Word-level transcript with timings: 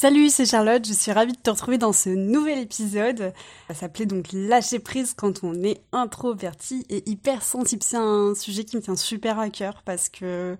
Salut, 0.00 0.30
c'est 0.30 0.46
Charlotte, 0.46 0.86
je 0.86 0.92
suis 0.92 1.10
ravie 1.10 1.32
de 1.32 1.38
te 1.38 1.50
retrouver 1.50 1.76
dans 1.76 1.92
ce 1.92 2.08
nouvel 2.08 2.60
épisode. 2.60 3.32
Ça 3.66 3.74
s'appelait 3.74 4.06
donc 4.06 4.26
Lâcher 4.32 4.78
prise 4.78 5.12
quand 5.12 5.42
on 5.42 5.64
est 5.64 5.80
introverti 5.90 6.86
et 6.88 7.02
hyper 7.10 7.42
sensible. 7.42 7.82
C'est 7.82 7.96
un 7.96 8.36
sujet 8.36 8.62
qui 8.62 8.76
me 8.76 8.80
tient 8.80 8.94
super 8.94 9.40
à 9.40 9.50
cœur 9.50 9.82
parce 9.84 10.08
que 10.08 10.56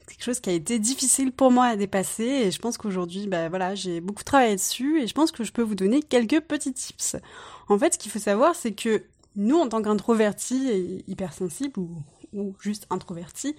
c'est 0.00 0.16
quelque 0.16 0.24
chose 0.24 0.40
qui 0.40 0.50
a 0.50 0.52
été 0.52 0.78
difficile 0.78 1.32
pour 1.32 1.50
moi 1.50 1.64
à 1.64 1.76
dépasser 1.76 2.24
et 2.24 2.50
je 2.50 2.58
pense 2.58 2.76
qu'aujourd'hui, 2.76 3.26
bah 3.26 3.48
voilà, 3.48 3.74
j'ai 3.74 4.02
beaucoup 4.02 4.22
travaillé 4.22 4.54
dessus 4.54 5.00
et 5.00 5.06
je 5.06 5.14
pense 5.14 5.32
que 5.32 5.44
je 5.44 5.52
peux 5.52 5.62
vous 5.62 5.76
donner 5.76 6.02
quelques 6.02 6.42
petits 6.42 6.74
tips. 6.74 7.16
En 7.70 7.78
fait, 7.78 7.94
ce 7.94 7.98
qu'il 7.98 8.12
faut 8.12 8.18
savoir, 8.18 8.54
c'est 8.54 8.72
que 8.72 9.02
nous, 9.34 9.56
en 9.56 9.66
tant 9.66 9.80
qu'introvertis 9.80 10.68
et 10.68 11.04
hypersensibles 11.10 11.80
ou, 11.80 11.88
ou 12.34 12.54
juste 12.60 12.86
introvertis, 12.90 13.56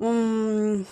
on, 0.00 0.84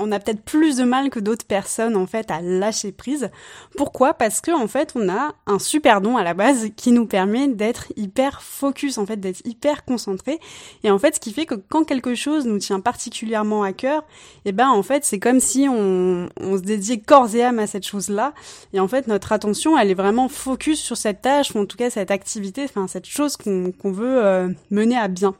on 0.00 0.12
a 0.12 0.18
peut-être 0.18 0.42
plus 0.42 0.76
de 0.76 0.84
mal 0.84 1.10
que 1.10 1.20
d'autres 1.20 1.44
personnes 1.44 1.96
en 1.96 2.06
fait 2.06 2.30
à 2.30 2.40
lâcher 2.40 2.90
prise. 2.92 3.30
Pourquoi? 3.76 4.14
Parce 4.14 4.40
que 4.40 4.50
en 4.50 4.66
fait, 4.66 4.92
on 4.94 5.08
a 5.08 5.34
un 5.46 5.58
super 5.58 6.00
don 6.00 6.16
à 6.16 6.24
la 6.24 6.34
base 6.34 6.68
qui 6.76 6.92
nous 6.92 7.06
permet 7.06 7.48
d'être 7.48 7.92
hyper 7.96 8.42
focus 8.42 8.98
en 8.98 9.06
fait, 9.06 9.18
d'être 9.18 9.42
hyper 9.44 9.84
concentré 9.84 10.40
et 10.84 10.90
en 10.90 10.98
fait, 10.98 11.16
ce 11.16 11.20
qui 11.20 11.32
fait 11.32 11.46
que 11.46 11.54
quand 11.54 11.84
quelque 11.84 12.14
chose 12.14 12.46
nous 12.46 12.58
tient 12.58 12.80
particulièrement 12.80 13.62
à 13.62 13.72
cœur, 13.72 14.02
et 14.44 14.50
eh 14.50 14.52
ben 14.52 14.68
en 14.68 14.82
fait, 14.82 15.04
c'est 15.04 15.18
comme 15.18 15.40
si 15.40 15.68
on, 15.68 16.28
on 16.40 16.56
se 16.56 16.62
dédiait 16.62 17.00
corps 17.00 17.34
et 17.34 17.42
âme 17.42 17.58
à 17.58 17.66
cette 17.66 17.86
chose-là 17.86 18.32
et 18.72 18.80
en 18.80 18.88
fait, 18.88 19.06
notre 19.06 19.32
attention, 19.32 19.78
elle 19.78 19.90
est 19.90 19.94
vraiment 19.94 20.28
focus 20.28 20.80
sur 20.80 20.96
cette 20.96 21.22
tâche 21.22 21.54
ou 21.54 21.58
en 21.58 21.66
tout 21.66 21.76
cas 21.76 21.90
cette 21.90 22.10
activité, 22.10 22.64
enfin 22.64 22.86
cette 22.86 23.06
chose 23.06 23.36
qu'on 23.36 23.92
veut 23.92 24.24
euh, 24.24 24.48
mener 24.70 24.96
à 24.96 25.08
bien. 25.08 25.34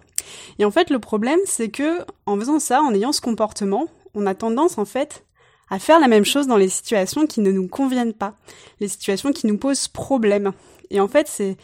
Et 0.59 0.65
en 0.65 0.71
fait, 0.71 0.91
le 0.91 0.99
problème, 0.99 1.41
c'est 1.45 1.71
que 1.71 1.99
en 2.27 2.39
faisant 2.39 2.59
ça, 2.59 2.83
en 2.83 2.95
ayant 2.95 3.13
ce 3.13 3.21
comportement, 3.21 3.89
on 4.15 4.27
a 4.27 4.35
tendance 4.35 4.79
en 4.79 4.85
fait 4.85 5.25
à 5.71 5.79
faire 5.79 6.01
la 6.01 6.09
même 6.09 6.25
chose 6.25 6.47
dans 6.47 6.57
les 6.57 6.69
situations 6.69 7.27
qui 7.27 7.41
ne 7.41 7.53
nous 7.53 7.69
conviennent 7.69 8.13
pas, 8.13 8.35
les 8.81 8.89
situations 8.89 9.33
qui 9.33 9.47
nous 9.47 9.57
posent 9.57 9.89
problème. 9.89 10.53
Et 10.91 11.01
en 11.01 11.07
fait, 11.07 11.29
c'est 11.29 11.57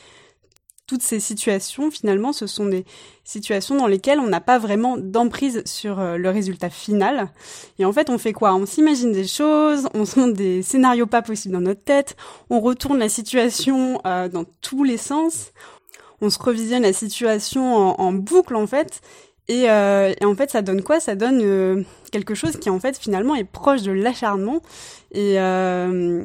toutes 0.86 1.02
ces 1.02 1.18
situations, 1.18 1.90
finalement, 1.90 2.32
ce 2.32 2.46
sont 2.46 2.66
des 2.66 2.84
situations 3.24 3.76
dans 3.76 3.88
lesquelles 3.88 4.20
on 4.20 4.28
n'a 4.28 4.40
pas 4.40 4.58
vraiment 4.58 4.96
d'emprise 4.96 5.62
sur 5.64 5.98
euh, 5.98 6.16
le 6.16 6.30
résultat 6.30 6.70
final. 6.70 7.28
Et 7.80 7.84
en 7.84 7.92
fait, 7.92 8.08
on 8.08 8.18
fait 8.18 8.32
quoi? 8.32 8.54
On 8.54 8.66
s'imagine 8.66 9.10
des 9.10 9.26
choses, 9.26 9.88
on 9.94 10.04
se 10.04 10.30
des 10.30 10.62
scénarios 10.62 11.06
pas 11.06 11.22
possibles 11.22 11.54
dans 11.54 11.60
notre 11.60 11.82
tête, 11.82 12.16
on 12.50 12.60
retourne 12.60 12.98
la 12.98 13.08
situation 13.08 14.00
euh, 14.06 14.28
dans 14.28 14.44
tous 14.60 14.84
les 14.84 14.96
sens, 14.96 15.50
on 16.20 16.30
se 16.30 16.38
revisionne 16.38 16.82
la 16.82 16.92
situation 16.92 18.00
en, 18.00 18.12
boucle, 18.12 18.56
en 18.56 18.66
fait, 18.66 19.00
et, 19.48 19.70
euh, 19.70 20.12
et, 20.20 20.24
en 20.24 20.34
fait, 20.34 20.50
ça 20.50 20.62
donne 20.62 20.82
quoi? 20.82 20.98
Ça 20.98 21.14
donne 21.14 21.40
euh, 21.42 21.82
quelque 22.10 22.34
chose 22.34 22.56
qui 22.56 22.68
en 22.68 22.80
fait 22.80 22.98
finalement 22.98 23.36
est 23.36 23.44
proche 23.44 23.82
de 23.82 23.92
l'acharnement. 23.92 24.60
Et, 25.12 25.38
euh, 25.38 26.24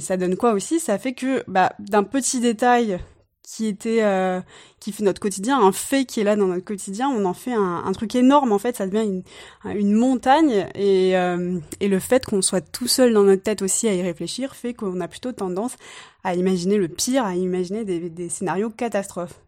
ça 0.00 0.16
donne 0.16 0.36
quoi 0.36 0.52
aussi? 0.52 0.80
Ça 0.80 0.98
fait 0.98 1.12
que 1.12 1.44
bah, 1.46 1.72
d'un 1.78 2.02
petit 2.02 2.40
détail 2.40 2.98
qui 3.44 3.66
était 3.66 4.02
euh, 4.02 4.40
qui 4.80 4.90
fait 4.90 5.04
notre 5.04 5.20
quotidien, 5.20 5.60
un 5.60 5.70
fait 5.70 6.06
qui 6.06 6.20
est 6.20 6.24
là 6.24 6.34
dans 6.34 6.46
notre 6.46 6.64
quotidien, 6.64 7.08
on 7.08 7.26
en 7.26 7.34
fait 7.34 7.52
un, 7.52 7.92
truc 7.92 8.14
énorme 8.14 8.52
en 8.52 8.58
fait. 8.58 8.76
Ça 8.76 8.86
devient 8.86 9.22
une, 9.64 9.94
montagne. 9.94 10.66
Et, 10.74 11.16
euh, 11.16 11.58
et 11.80 11.88
le 11.88 11.98
fait 12.00 12.24
qu'on 12.24 12.42
soit 12.42 12.62
tout 12.62 12.88
seul 12.88 13.12
dans 13.12 13.22
notre 13.22 13.42
tête 13.42 13.62
aussi 13.62 13.86
à 13.86 13.94
y 13.94 14.02
réfléchir 14.02 14.56
fait 14.56 14.74
qu'on 14.74 15.00
a 15.00 15.08
plutôt 15.08 15.32
tendance 15.32 15.76
à 16.24 16.34
imaginer 16.34 16.78
le 16.78 16.88
pire, 16.88 17.24
à 17.24 17.36
imaginer 17.36 17.84
des 17.84 18.28
scénarios 18.30 18.70
catastrophes. 18.70 19.38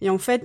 Et 0.00 0.10
en 0.10 0.18
fait, 0.18 0.44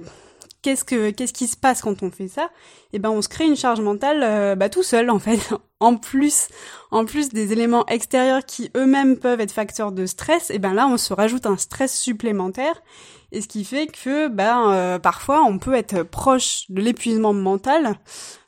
qu'est-ce 0.61 0.83
que 0.83 1.11
qu'est-ce 1.11 1.33
qui 1.33 1.47
se 1.47 1.57
passe 1.57 1.81
quand 1.81 2.03
on 2.03 2.11
fait 2.11 2.27
ça? 2.27 2.49
Eh 2.93 2.99
ben 2.99 3.09
on 3.09 3.21
se 3.21 3.29
crée 3.29 3.45
une 3.45 3.55
charge 3.55 3.81
mentale 3.81 4.21
euh, 4.23 4.55
bah, 4.55 4.69
tout 4.69 4.83
seul 4.83 5.09
en 5.09 5.19
fait. 5.19 5.39
En 5.81 5.95
plus, 5.95 6.49
en 6.91 7.05
plus 7.05 7.29
des 7.29 7.53
éléments 7.53 7.85
extérieurs 7.85 8.45
qui 8.45 8.69
eux-mêmes 8.75 9.15
peuvent 9.15 9.39
être 9.39 9.53
facteurs 9.53 9.93
de 9.93 10.05
stress, 10.05 10.49
et 10.49 10.55
eh 10.55 10.59
ben 10.59 10.73
là 10.73 10.87
on 10.87 10.97
se 10.97 11.13
rajoute 11.13 11.45
un 11.45 11.55
stress 11.55 11.97
supplémentaire 11.97 12.83
et 13.31 13.39
ce 13.39 13.47
qui 13.47 13.63
fait 13.63 13.87
que 13.87 14.27
ben 14.27 14.71
euh, 14.73 14.99
parfois 14.99 15.43
on 15.43 15.57
peut 15.57 15.75
être 15.75 16.03
proche 16.03 16.65
de 16.67 16.81
l'épuisement 16.81 17.31
mental 17.31 17.95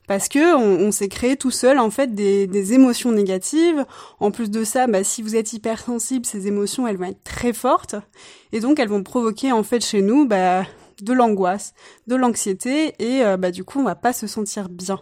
parce 0.07 0.27
que 0.27 0.57
on, 0.57 0.87
on 0.87 0.91
s'est 0.91 1.07
créé 1.07 1.37
tout 1.37 1.51
seul 1.51 1.79
en 1.79 1.89
fait 1.89 2.13
des, 2.13 2.45
des, 2.47 2.73
émotions 2.73 3.13
négatives. 3.13 3.85
En 4.19 4.31
plus 4.31 4.51
de 4.51 4.65
ça, 4.65 4.85
bah, 4.87 5.05
si 5.05 5.21
vous 5.21 5.37
êtes 5.37 5.53
hypersensible, 5.53 6.25
ces 6.25 6.47
émotions 6.47 6.85
elles 6.85 6.97
vont 6.97 7.05
être 7.05 7.23
très 7.23 7.53
fortes 7.53 7.95
et 8.51 8.59
donc 8.59 8.77
elles 8.79 8.89
vont 8.89 9.03
provoquer 9.03 9.53
en 9.53 9.63
fait 9.63 9.85
chez 9.85 10.01
nous 10.01 10.25
bah, 10.27 10.65
de 11.01 11.13
l'angoisse, 11.13 11.73
de 12.07 12.15
l'anxiété 12.15 12.95
et 12.99 13.23
euh, 13.23 13.37
bah 13.37 13.51
du 13.51 13.63
coup 13.63 13.79
on 13.79 13.83
va 13.83 13.95
pas 13.95 14.13
se 14.13 14.27
sentir 14.27 14.69
bien. 14.69 14.99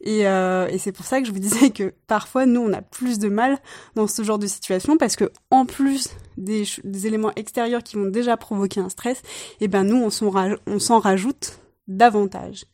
Et, 0.00 0.28
euh, 0.28 0.68
et 0.68 0.78
c'est 0.78 0.92
pour 0.92 1.04
ça 1.04 1.20
que 1.20 1.26
je 1.26 1.32
vous 1.32 1.38
disais 1.40 1.70
que 1.70 1.94
parfois 2.06 2.46
nous 2.46 2.60
on 2.60 2.72
a 2.72 2.82
plus 2.82 3.18
de 3.18 3.28
mal 3.28 3.58
dans 3.94 4.06
ce 4.06 4.22
genre 4.22 4.38
de 4.38 4.46
situation 4.46 4.96
parce 4.96 5.16
que 5.16 5.30
en 5.50 5.66
plus 5.66 6.10
des, 6.36 6.64
éléments 7.06 7.32
extérieurs 7.36 7.82
qui 7.82 7.96
vont 7.96 8.06
déjà 8.06 8.36
provoquer 8.36 8.80
un 8.80 8.88
stress, 8.88 9.18
et 9.60 9.64
eh 9.64 9.68
ben 9.68 9.84
nous 9.84 9.96
on 9.96 10.78
s'en 10.78 10.98
rajoute 11.00 11.58
davantage. 11.88 12.66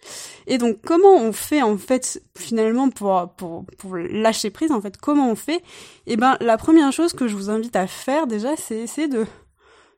Et 0.47 0.59
donc 0.59 0.79
comment 0.85 1.15
on 1.15 1.33
fait 1.33 1.63
en 1.63 1.79
fait 1.79 2.23
finalement 2.37 2.91
pour 2.91 3.31
pour 3.37 3.65
pour 3.79 3.97
lâcher 3.97 4.51
prise 4.51 4.73
en 4.73 4.81
fait 4.81 4.97
comment 4.97 5.31
on 5.31 5.37
fait? 5.37 5.63
Eh 6.07 6.17
ben 6.17 6.37
la 6.41 6.59
première 6.59 6.93
chose 6.93 7.13
que 7.13 7.29
je 7.29 7.37
vous 7.37 7.49
invite 7.49 7.77
à 7.77 7.87
faire 7.87 8.27
déjà 8.27 8.57
c'est 8.57 8.79
essayer 8.79 9.09
de 9.09 9.25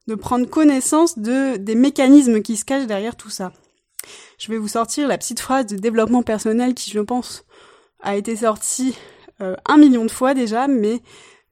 de 0.06 0.14
prendre 0.14 0.48
connaissance 0.48 1.18
de 1.18 1.56
des 1.56 1.74
mécanismes 1.74 2.42
qui 2.42 2.56
se 2.56 2.64
cachent 2.64 2.86
derrière 2.86 3.16
tout 3.16 3.30
ça. 3.30 3.52
Je 4.38 4.50
vais 4.50 4.58
vous 4.58 4.68
sortir 4.68 5.08
la 5.08 5.18
petite 5.18 5.40
phrase 5.40 5.66
de 5.66 5.76
développement 5.76 6.22
personnel 6.22 6.74
qui, 6.74 6.90
je 6.90 7.00
pense, 7.00 7.44
a 8.00 8.16
été 8.16 8.36
sortie 8.36 8.94
euh, 9.40 9.56
un 9.66 9.76
million 9.76 10.04
de 10.04 10.10
fois 10.10 10.34
déjà, 10.34 10.68
mais 10.68 11.00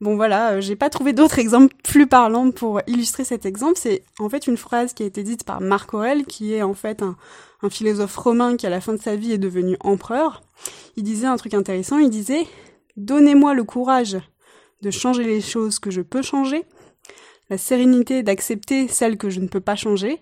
bon 0.01 0.17
voilà, 0.17 0.53
euh, 0.53 0.61
j'ai 0.61 0.77
pas 0.77 0.91
trouvé 0.91 1.13
d'autres 1.13 1.39
exemples 1.39 1.75
plus 1.83 2.07
parlants 2.07 2.51
pour 2.51 2.81
illustrer 2.87 3.25
cet 3.25 3.47
exemple. 3.47 3.79
C'est 3.79 4.05
en 4.19 4.29
fait 4.29 4.47
une 4.47 4.57
phrase 4.57 4.93
qui 4.93 5.03
a 5.03 5.07
été 5.07 5.23
dite 5.23 5.45
par 5.45 5.61
Marc 5.61 5.93
Aurèle, 5.95 6.25
qui 6.25 6.55
est 6.55 6.63
en 6.63 6.75
fait 6.75 7.03
un, 7.03 7.17
un 7.63 7.71
philosophe 7.71 8.17
romain 8.17 8.57
qui 8.57 8.67
à 8.67 8.71
la 8.71 8.81
fin 8.81 8.93
de 8.93 9.03
sa 9.03 9.17
vie 9.17 9.33
est 9.33 9.39
devenu 9.39 9.77
empereur. 9.81 10.43
Il 10.97 11.03
disait 11.03 11.27
un 11.27 11.37
truc 11.37 11.55
intéressant, 11.55 11.99
il 11.99 12.11
disait 12.11 12.47
Donnez-moi 12.97 13.55
le 13.55 13.65
courage 13.65 14.19
de 14.83 14.91
changer 14.91 15.25
les 15.25 15.41
choses 15.41 15.79
que 15.79 15.91
je 15.91 16.03
peux 16.03 16.23
changer, 16.23 16.65
la 17.51 17.59
sérénité 17.59 18.23
d'accepter 18.23 18.89
celle 18.89 19.17
que 19.17 19.31
je 19.31 19.41
ne 19.41 19.49
peux 19.49 19.61
pas 19.61 19.77
changer, 19.77 20.21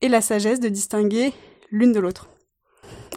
et 0.00 0.08
la 0.08 0.20
sagesse 0.20 0.60
de 0.60 0.68
distinguer 0.68 1.32
l'une 1.70 1.92
de 1.92 2.00
l'autre. 2.00 2.28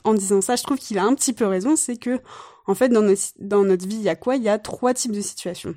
En 0.04 0.14
disant 0.14 0.42
ça, 0.42 0.56
je 0.56 0.64
trouve 0.64 0.78
qu'il 0.78 1.00
a 1.00 1.04
un 1.04 1.16
petit 1.16 1.34
peu 1.34 1.46
raison, 1.46 1.76
c'est 1.76 1.98
que, 1.98 2.20
en 2.68 2.76
fait, 2.76 2.90
dans 2.90 3.02
notre, 3.02 3.88
vie, 3.88 3.96
il 3.96 4.02
y 4.02 4.10
a 4.10 4.16
quoi? 4.16 4.36
Il 4.36 4.44
y 4.44 4.50
a 4.50 4.60
trois 4.60 4.94
types 4.94 5.12
de 5.12 5.22
situations. 5.22 5.76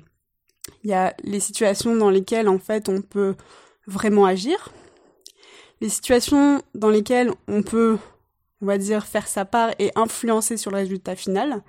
Il 0.83 0.89
y 0.89 0.93
a 0.93 1.15
les 1.23 1.39
situations 1.39 1.95
dans 1.95 2.09
lesquelles, 2.09 2.47
en 2.47 2.59
fait, 2.59 2.89
on 2.89 3.01
peut 3.01 3.35
vraiment 3.87 4.25
agir, 4.25 4.69
les 5.81 5.89
situations 5.89 6.61
dans 6.75 6.89
lesquelles 6.89 7.31
on 7.47 7.63
peut, 7.63 7.97
on 8.61 8.65
va 8.65 8.77
dire, 8.77 9.05
faire 9.05 9.27
sa 9.27 9.45
part 9.45 9.71
et 9.79 9.91
influencer 9.95 10.57
sur 10.57 10.71
le 10.71 10.77
résultat 10.77 11.15
final, 11.15 11.63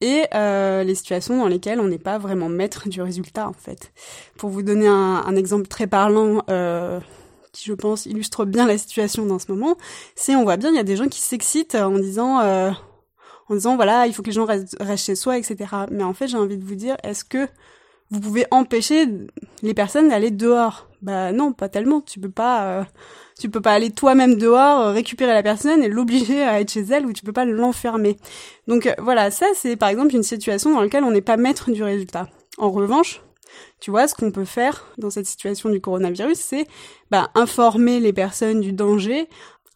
et 0.00 0.24
euh, 0.34 0.84
les 0.84 0.94
situations 0.94 1.38
dans 1.38 1.48
lesquelles 1.48 1.80
on 1.80 1.88
n'est 1.88 1.98
pas 1.98 2.18
vraiment 2.18 2.48
maître 2.48 2.88
du 2.88 3.02
résultat 3.02 3.48
en 3.48 3.52
fait. 3.52 3.92
Pour 4.36 4.50
vous 4.50 4.62
donner 4.62 4.86
un, 4.86 5.24
un 5.26 5.36
exemple 5.36 5.66
très 5.66 5.86
parlant 5.86 6.42
euh, 6.50 7.00
qui 7.52 7.64
je 7.64 7.74
pense 7.74 8.06
illustre 8.06 8.44
bien 8.44 8.66
la 8.66 8.78
situation 8.78 9.26
dans 9.26 9.38
ce 9.38 9.50
moment, 9.50 9.76
c'est 10.14 10.36
on 10.36 10.44
voit 10.44 10.56
bien 10.56 10.70
il 10.70 10.76
y 10.76 10.80
a 10.80 10.84
des 10.84 10.96
gens 10.96 11.08
qui 11.08 11.20
s'excitent 11.20 11.74
en 11.74 11.98
disant 11.98 12.40
euh, 12.40 12.70
en 13.48 13.54
disant 13.54 13.76
voilà 13.76 14.06
il 14.06 14.14
faut 14.14 14.22
que 14.22 14.28
les 14.28 14.34
gens 14.34 14.44
restent, 14.44 14.76
restent 14.80 15.06
chez 15.06 15.16
soi 15.16 15.38
etc. 15.38 15.56
Mais 15.90 16.04
en 16.04 16.14
fait 16.14 16.28
j'ai 16.28 16.36
envie 16.36 16.58
de 16.58 16.64
vous 16.64 16.76
dire 16.76 16.96
est-ce 17.02 17.24
que 17.24 17.48
vous 18.10 18.20
pouvez 18.20 18.46
empêcher 18.50 19.06
les 19.62 19.74
personnes 19.74 20.08
d'aller 20.08 20.30
dehors 20.30 20.88
Bah 21.02 21.32
non 21.32 21.52
pas 21.52 21.68
tellement 21.68 22.00
tu 22.00 22.20
peux 22.20 22.30
pas 22.30 22.64
euh, 22.64 22.84
tu 23.38 23.48
peux 23.48 23.60
pas 23.60 23.72
aller 23.72 23.90
toi-même 23.90 24.36
dehors, 24.36 24.80
euh, 24.80 24.92
récupérer 24.92 25.32
la 25.32 25.42
personne 25.42 25.82
et 25.82 25.88
l'obliger 25.88 26.42
à 26.42 26.60
être 26.60 26.72
chez 26.72 26.82
elle 26.82 27.06
ou 27.06 27.12
tu 27.12 27.22
peux 27.22 27.32
pas 27.32 27.44
l'enfermer. 27.44 28.16
Donc 28.66 28.86
euh, 28.86 28.94
voilà, 28.98 29.30
ça 29.30 29.46
c'est 29.54 29.76
par 29.76 29.88
exemple 29.88 30.14
une 30.14 30.22
situation 30.22 30.74
dans 30.74 30.80
laquelle 30.80 31.04
on 31.04 31.12
n'est 31.12 31.20
pas 31.20 31.36
maître 31.36 31.70
du 31.70 31.82
résultat. 31.82 32.28
En 32.58 32.70
revanche, 32.70 33.22
tu 33.80 33.90
vois, 33.90 34.08
ce 34.08 34.14
qu'on 34.14 34.32
peut 34.32 34.44
faire 34.44 34.92
dans 34.98 35.10
cette 35.10 35.26
situation 35.26 35.70
du 35.70 35.80
coronavirus, 35.80 36.38
c'est 36.38 36.66
bah, 37.10 37.30
informer 37.34 38.00
les 38.00 38.12
personnes 38.12 38.60
du 38.60 38.72
danger, 38.72 39.28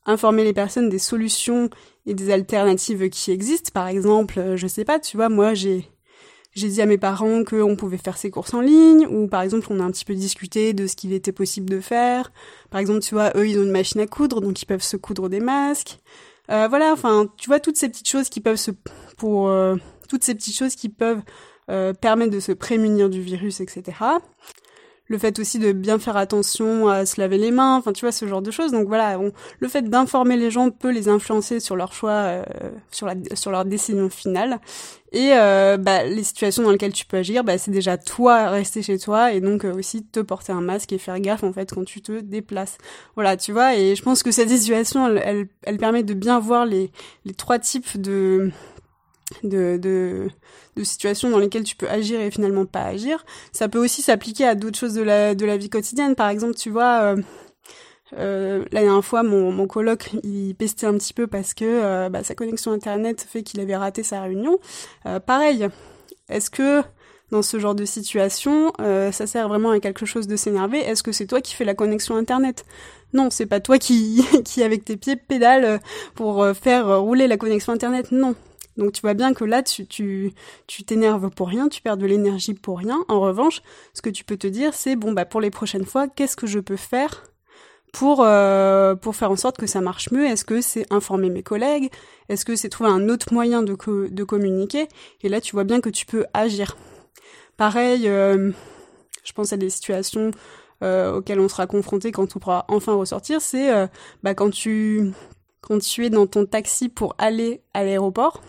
informer 0.04 0.44
les 0.44 0.52
personnes 0.52 0.88
des 0.88 0.98
solutions 0.98 1.70
et 2.06 2.14
des 2.14 2.30
alternatives 2.30 3.08
qui 3.10 3.30
existent. 3.30 3.70
Par 3.72 3.86
exemple, 3.86 4.38
euh, 4.38 4.56
je 4.56 4.66
sais 4.66 4.84
pas, 4.84 4.98
tu 4.98 5.16
vois, 5.16 5.28
moi 5.28 5.54
j'ai 5.54 5.88
j'ai 6.54 6.68
dit 6.68 6.82
à 6.82 6.86
mes 6.86 6.98
parents 6.98 7.44
qu'on 7.44 7.76
pouvait 7.76 7.96
faire 7.96 8.16
ses 8.16 8.30
courses 8.30 8.54
en 8.54 8.60
ligne, 8.60 9.06
ou 9.06 9.26
par 9.26 9.42
exemple 9.42 9.68
on 9.70 9.80
a 9.80 9.82
un 9.82 9.90
petit 9.90 10.04
peu 10.04 10.14
discuté 10.14 10.72
de 10.72 10.86
ce 10.86 10.96
qu'il 10.96 11.12
était 11.12 11.32
possible 11.32 11.70
de 11.70 11.80
faire. 11.80 12.32
Par 12.70 12.80
exemple, 12.80 13.00
tu 13.00 13.14
vois, 13.14 13.32
eux 13.36 13.48
ils 13.48 13.58
ont 13.58 13.62
une 13.62 13.70
machine 13.70 14.00
à 14.00 14.06
coudre, 14.06 14.40
donc 14.40 14.60
ils 14.60 14.66
peuvent 14.66 14.82
se 14.82 14.96
coudre 14.96 15.28
des 15.28 15.40
masques. 15.40 15.98
Euh, 16.50 16.68
voilà, 16.68 16.92
enfin, 16.92 17.26
tu 17.36 17.48
vois 17.48 17.60
toutes 17.60 17.76
ces 17.76 17.88
petites 17.88 18.08
choses 18.08 18.28
qui 18.28 18.40
peuvent 18.40 18.56
se 18.56 18.72
pour 19.16 19.48
euh, 19.48 19.76
toutes 20.08 20.24
ces 20.24 20.34
petites 20.34 20.56
choses 20.56 20.74
qui 20.74 20.88
peuvent 20.88 21.22
euh, 21.70 21.92
permettre 21.94 22.32
de 22.32 22.40
se 22.40 22.52
prémunir 22.52 23.08
du 23.08 23.22
virus, 23.22 23.60
etc. 23.60 23.96
le 25.12 25.18
fait 25.18 25.38
aussi 25.38 25.58
de 25.58 25.72
bien 25.72 25.98
faire 25.98 26.16
attention 26.16 26.88
à 26.88 27.06
se 27.06 27.20
laver 27.20 27.38
les 27.38 27.50
mains, 27.50 27.76
enfin 27.76 27.92
tu 27.92 28.04
vois 28.04 28.12
ce 28.12 28.26
genre 28.26 28.42
de 28.42 28.50
choses. 28.50 28.72
Donc 28.72 28.88
voilà, 28.88 29.18
le 29.60 29.68
fait 29.68 29.82
d'informer 29.82 30.36
les 30.36 30.50
gens 30.50 30.70
peut 30.70 30.90
les 30.90 31.08
influencer 31.08 31.60
sur 31.60 31.76
leur 31.76 31.92
choix, 31.92 32.10
euh, 32.10 32.44
sur 32.90 33.08
sur 33.34 33.50
leur 33.50 33.64
décision 33.66 34.08
finale. 34.08 34.58
Et 35.12 35.32
euh, 35.34 35.76
bah, 35.76 36.04
les 36.04 36.22
situations 36.22 36.62
dans 36.62 36.70
lesquelles 36.70 36.94
tu 36.94 37.04
peux 37.04 37.18
agir, 37.18 37.44
bah, 37.44 37.58
c'est 37.58 37.70
déjà 37.70 37.98
toi 37.98 38.48
rester 38.48 38.82
chez 38.82 38.98
toi 38.98 39.32
et 39.32 39.42
donc 39.42 39.66
euh, 39.66 39.74
aussi 39.74 40.02
te 40.02 40.20
porter 40.20 40.52
un 40.52 40.62
masque 40.62 40.90
et 40.94 40.98
faire 40.98 41.20
gaffe 41.20 41.44
en 41.44 41.52
fait 41.52 41.70
quand 41.74 41.84
tu 41.84 42.00
te 42.00 42.20
déplaces. 42.20 42.78
Voilà, 43.14 43.36
tu 43.36 43.52
vois. 43.52 43.76
Et 43.76 43.94
je 43.94 44.02
pense 44.02 44.22
que 44.22 44.30
cette 44.30 44.48
situation, 44.48 45.06
elle, 45.06 45.22
elle, 45.22 45.48
elle 45.64 45.76
permet 45.76 46.02
de 46.02 46.14
bien 46.14 46.40
voir 46.40 46.64
les 46.64 46.90
les 47.26 47.34
trois 47.34 47.58
types 47.58 48.00
de 48.00 48.50
de, 49.42 49.76
de, 49.76 50.28
de, 50.76 50.84
situations 50.84 51.30
dans 51.30 51.38
lesquelles 51.38 51.64
tu 51.64 51.76
peux 51.76 51.88
agir 51.88 52.20
et 52.20 52.30
finalement 52.30 52.66
pas 52.66 52.84
agir. 52.84 53.24
Ça 53.52 53.68
peut 53.68 53.78
aussi 53.78 54.02
s'appliquer 54.02 54.46
à 54.46 54.54
d'autres 54.54 54.78
choses 54.78 54.94
de 54.94 55.02
la, 55.02 55.34
de 55.34 55.46
la 55.46 55.56
vie 55.56 55.70
quotidienne. 55.70 56.14
Par 56.14 56.28
exemple, 56.28 56.54
tu 56.54 56.70
vois, 56.70 57.02
euh, 57.02 57.16
euh, 58.18 58.64
la 58.72 58.82
dernière 58.82 59.04
fois, 59.04 59.22
mon, 59.22 59.52
mon 59.52 59.66
coloc, 59.66 60.10
il 60.22 60.54
pestait 60.54 60.86
un 60.86 60.94
petit 60.94 61.14
peu 61.14 61.26
parce 61.26 61.54
que 61.54 61.64
euh, 61.64 62.08
bah, 62.08 62.22
sa 62.22 62.34
connexion 62.34 62.72
Internet 62.72 63.26
fait 63.28 63.42
qu'il 63.42 63.60
avait 63.60 63.76
raté 63.76 64.02
sa 64.02 64.22
réunion. 64.22 64.58
Euh, 65.06 65.20
pareil, 65.20 65.68
est-ce 66.28 66.50
que 66.50 66.82
dans 67.30 67.42
ce 67.42 67.58
genre 67.58 67.74
de 67.74 67.86
situation, 67.86 68.72
euh, 68.80 69.10
ça 69.10 69.26
sert 69.26 69.48
vraiment 69.48 69.70
à 69.70 69.80
quelque 69.80 70.04
chose 70.04 70.26
de 70.26 70.36
s'énerver? 70.36 70.78
Est-ce 70.78 71.02
que 71.02 71.12
c'est 71.12 71.26
toi 71.26 71.40
qui 71.40 71.54
fais 71.54 71.64
la 71.64 71.74
connexion 71.74 72.16
Internet? 72.16 72.64
Non, 73.14 73.30
c'est 73.30 73.46
pas 73.46 73.60
toi 73.60 73.78
qui, 73.78 74.22
qui 74.44 74.62
avec 74.62 74.84
tes 74.84 74.96
pieds 74.96 75.16
pédale 75.16 75.80
pour 76.14 76.46
faire 76.54 77.00
rouler 77.00 77.26
la 77.26 77.36
connexion 77.36 77.72
internet. 77.72 78.10
Non, 78.10 78.34
donc 78.76 78.92
tu 78.92 79.00
vois 79.02 79.14
bien 79.14 79.34
que 79.34 79.44
là, 79.44 79.62
tu 79.62 80.32
t'énerves 80.86 81.30
pour 81.30 81.48
rien, 81.48 81.68
tu 81.68 81.82
perds 81.82 81.96
de 81.96 82.06
l'énergie 82.06 82.54
pour 82.54 82.78
rien. 82.78 83.04
En 83.08 83.20
revanche, 83.20 83.62
ce 83.94 84.02
que 84.02 84.10
tu 84.10 84.24
peux 84.24 84.36
te 84.36 84.46
dire, 84.46 84.74
c'est 84.74 84.96
bon 84.96 85.12
bah 85.12 85.24
pour 85.24 85.40
les 85.40 85.50
prochaines 85.50 85.84
fois, 85.84 86.08
qu'est-ce 86.08 86.36
que 86.36 86.46
je 86.46 86.58
peux 86.58 86.76
faire 86.76 87.24
pour 87.92 88.22
euh, 88.22 88.96
faire 89.12 89.30
en 89.30 89.36
sorte 89.36 89.58
que 89.58 89.66
ça 89.66 89.82
marche 89.82 90.10
mieux? 90.10 90.24
Est-ce 90.24 90.46
que 90.46 90.62
c'est 90.62 90.90
informer 90.90 91.28
mes 91.28 91.42
collègues? 91.42 91.90
Est-ce 92.30 92.46
que 92.46 92.56
c'est 92.56 92.70
trouver 92.70 92.90
un 92.90 93.10
autre 93.10 93.34
moyen 93.34 93.62
de 93.62 94.24
communiquer? 94.24 94.88
Et 95.20 95.28
là, 95.28 95.40
tu 95.42 95.52
vois 95.52 95.64
bien 95.64 95.80
que 95.80 95.90
tu 95.90 96.06
peux 96.06 96.24
agir. 96.32 96.76
Pareil, 97.58 98.08
euh, 98.08 98.50
je 99.24 99.32
pense 99.32 99.52
à 99.52 99.58
des 99.58 99.68
situations 99.68 100.30
euh, 100.82 101.16
auxquelles 101.16 101.38
on 101.38 101.48
sera 101.48 101.66
confronté 101.66 102.12
quand 102.12 102.34
on 102.34 102.38
pourra 102.38 102.64
enfin 102.68 102.94
ressortir. 102.94 103.42
C'est 103.42 103.70
bah, 104.22 104.34
quand 104.34 104.50
tu 104.50 105.12
es 105.98 106.10
dans 106.10 106.26
ton 106.26 106.46
taxi 106.46 106.88
pour 106.88 107.14
aller 107.18 107.62
à 107.74 107.84
l'aéroport 107.84 108.40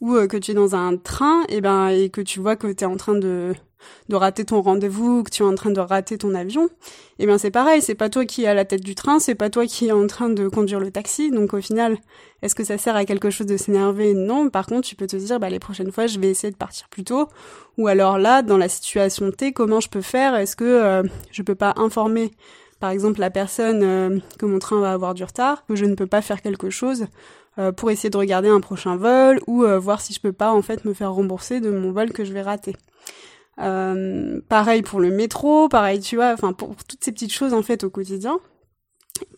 ou 0.00 0.14
euh, 0.14 0.26
que 0.26 0.36
tu 0.36 0.52
es 0.52 0.54
dans 0.54 0.74
un 0.74 0.96
train 0.96 1.44
et 1.48 1.60
ben 1.60 1.88
et 1.88 2.10
que 2.10 2.20
tu 2.20 2.40
vois 2.40 2.56
que 2.56 2.68
tu 2.68 2.84
es 2.84 2.86
en 2.86 2.96
train 2.96 3.14
de 3.14 3.54
de 4.08 4.16
rater 4.16 4.44
ton 4.44 4.60
rendez-vous, 4.60 5.22
que 5.22 5.30
tu 5.30 5.42
es 5.42 5.46
en 5.46 5.54
train 5.54 5.70
de 5.70 5.80
rater 5.80 6.18
ton 6.18 6.34
avion, 6.34 6.68
et 7.18 7.26
ben 7.26 7.38
c'est 7.38 7.50
pareil, 7.50 7.80
c'est 7.80 7.94
pas 7.94 8.08
toi 8.08 8.24
qui 8.24 8.42
es 8.44 8.46
à 8.46 8.54
la 8.54 8.64
tête 8.64 8.82
du 8.82 8.94
train, 8.94 9.20
c'est 9.20 9.36
pas 9.36 9.50
toi 9.50 9.66
qui 9.66 9.86
es 9.86 9.92
en 9.92 10.06
train 10.06 10.28
de 10.28 10.48
conduire 10.48 10.80
le 10.80 10.90
taxi, 10.90 11.30
donc 11.30 11.54
au 11.54 11.60
final, 11.60 11.96
est-ce 12.42 12.54
que 12.54 12.64
ça 12.64 12.76
sert 12.78 12.96
à 12.96 13.04
quelque 13.04 13.30
chose 13.30 13.46
de 13.46 13.56
s'énerver? 13.56 14.14
Non, 14.14 14.50
par 14.50 14.66
contre, 14.66 14.86
tu 14.88 14.96
peux 14.96 15.06
te 15.06 15.16
dire 15.16 15.38
bah 15.38 15.50
les 15.50 15.58
prochaines 15.60 15.92
fois, 15.92 16.06
je 16.06 16.18
vais 16.18 16.28
essayer 16.28 16.50
de 16.50 16.56
partir 16.56 16.88
plus 16.88 17.04
tôt. 17.04 17.28
Ou 17.76 17.86
alors 17.86 18.18
là 18.18 18.42
dans 18.42 18.56
la 18.58 18.68
situation 18.68 19.30
T, 19.30 19.52
comment 19.52 19.80
je 19.80 19.88
peux 19.88 20.00
faire? 20.00 20.34
Est-ce 20.34 20.56
que 20.56 20.64
euh, 20.64 21.02
je 21.30 21.42
peux 21.42 21.54
pas 21.54 21.74
informer 21.76 22.32
par 22.80 22.90
exemple 22.90 23.18
la 23.20 23.30
personne 23.30 23.82
euh, 23.82 24.18
que 24.38 24.46
mon 24.46 24.58
train 24.58 24.80
va 24.80 24.92
avoir 24.92 25.14
du 25.14 25.24
retard, 25.24 25.64
que 25.66 25.76
je 25.76 25.84
ne 25.84 25.94
peux 25.94 26.06
pas 26.06 26.22
faire 26.22 26.42
quelque 26.42 26.70
chose? 26.70 27.06
Pour 27.76 27.90
essayer 27.90 28.10
de 28.10 28.16
regarder 28.16 28.48
un 28.48 28.60
prochain 28.60 28.96
vol 28.96 29.40
ou 29.46 29.64
euh, 29.64 29.78
voir 29.78 30.00
si 30.00 30.12
je 30.12 30.20
peux 30.20 30.32
pas 30.32 30.52
en 30.52 30.62
fait 30.62 30.84
me 30.84 30.94
faire 30.94 31.12
rembourser 31.12 31.60
de 31.60 31.70
mon 31.70 31.92
vol 31.92 32.12
que 32.12 32.24
je 32.24 32.32
vais 32.32 32.42
rater. 32.42 32.76
pareil 33.56 34.82
pour 34.82 35.00
le 35.00 35.10
métro, 35.10 35.68
pareil 35.68 36.00
tu 36.00 36.16
vois, 36.16 36.32
enfin 36.32 36.52
pour 36.52 36.76
toutes 36.76 37.02
ces 37.04 37.12
petites 37.12 37.32
choses 37.32 37.54
en 37.54 37.62
fait 37.62 37.84
au 37.84 37.90
quotidien. 37.90 38.40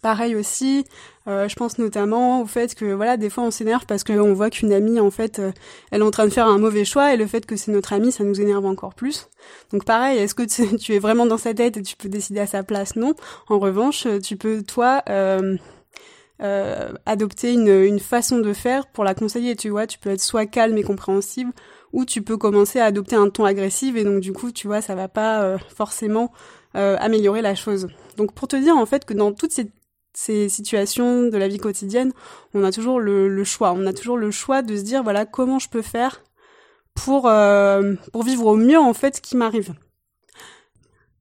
Pareil 0.03 0.35
aussi, 0.35 0.85
euh, 1.29 1.49
je 1.49 1.55
pense 1.57 1.79
notamment 1.79 2.43
au 2.43 2.47
fait 2.47 2.75
que 2.75 2.93
voilà, 2.93 3.17
des 3.17 3.31
fois 3.31 3.45
on 3.45 3.51
s'énerve 3.51 3.87
parce 3.87 4.05
qu'on 4.05 4.33
voit 4.33 4.51
qu'une 4.51 4.73
amie 4.73 5.01
en 5.01 5.11
fait, 5.11 5.39
euh, 5.39 5.53
elle 5.91 6.01
est 6.01 6.05
en 6.05 6.11
train 6.11 6.25
de 6.25 6.31
faire 6.31 6.47
un 6.47 6.59
mauvais 6.59 6.85
choix 6.85 7.13
et 7.13 7.17
le 7.17 7.27
fait 7.27 7.47
que 7.47 7.57
c'est 7.57 7.73
notre 7.73 7.93
amie, 7.93 8.13
ça 8.13 8.25
nous 8.25 8.41
énerve 8.41 8.67
encore 8.67 8.95
plus. 8.95 9.29
Donc 9.73 9.85
pareil, 9.85 10.19
est-ce 10.19 10.35
que 10.35 10.43
tu, 10.77 10.93
es 10.95 10.99
vraiment 10.99 11.27
dans 11.27 11.39
sa 11.39 11.55
tête 11.55 11.77
et 11.77 11.83
tu 11.83 11.97
peux 11.97 12.09
décider 12.09 12.41
à 12.41 12.47
sa 12.47 12.63
place? 12.63 12.97
Non. 12.97 13.15
En 13.49 13.59
revanche, 13.59 14.07
tu 14.23 14.37
peux 14.37 14.63
toi 14.63 15.03
euh, 16.41 16.91
euh, 16.91 16.95
adopter 17.07 17.53
une, 17.53 17.69
une 17.69 18.01
façon 18.01 18.39
de 18.39 18.53
faire 18.53 18.87
pour 18.87 19.05
la 19.05 19.15
conseiller. 19.15 19.57
Tu 19.57 19.69
vois, 19.69 19.87
tu 19.87 19.99
peux 19.99 20.11
être 20.11 20.21
soit 20.21 20.47
calme 20.47 20.79
et 20.79 20.83
compréhensible, 20.83 21.53
ou 21.93 22.05
tu 22.05 22.23
peux 22.23 22.37
commencer 22.37 22.81
à 22.81 22.87
adopter 22.87 23.17
un 23.17 23.29
ton 23.29 23.45
agressif 23.45 23.97
et 23.97 24.05
donc 24.05 24.21
du 24.21 24.33
coup, 24.33 24.53
tu 24.53 24.67
vois, 24.67 24.81
ça 24.81 24.95
va 24.95 25.09
pas 25.09 25.59
forcément 25.75 26.33
améliorer 26.75 27.43
la 27.43 27.55
chose. 27.55 27.89
Donc 28.17 28.33
pour 28.35 28.49
te 28.49 28.57
dire 28.57 28.77
en 28.77 28.87
fait 28.87 29.05
que 29.05 29.15
dans 29.15 29.33
toutes 29.33 29.53
ces 29.53 29.71
ces 30.13 30.49
situations 30.49 31.29
de 31.29 31.37
la 31.37 31.49
vie 31.49 31.59
quotidienne, 31.59 32.13
on 32.55 32.65
a 32.65 32.73
toujours 32.73 33.01
le, 33.01 33.45
choix. 33.45 33.73
On 33.73 33.87
a 33.87 33.93
toujours 33.93 34.17
le 34.17 34.31
choix 34.31 34.63
de 34.63 34.77
se 34.77 34.83
dire 34.83 35.03
voilà 35.03 35.27
comment 35.27 35.59
je 35.59 35.69
peux 35.69 35.83
faire 35.83 36.23
pour 36.95 37.29
euh, 37.29 37.95
pour 38.13 38.25
vivre 38.25 38.47
au 38.47 38.57
mieux 38.57 38.79
en 38.79 38.95
fait 38.95 39.17
ce 39.17 39.21
qui 39.21 39.37
m'arrive. 39.37 39.75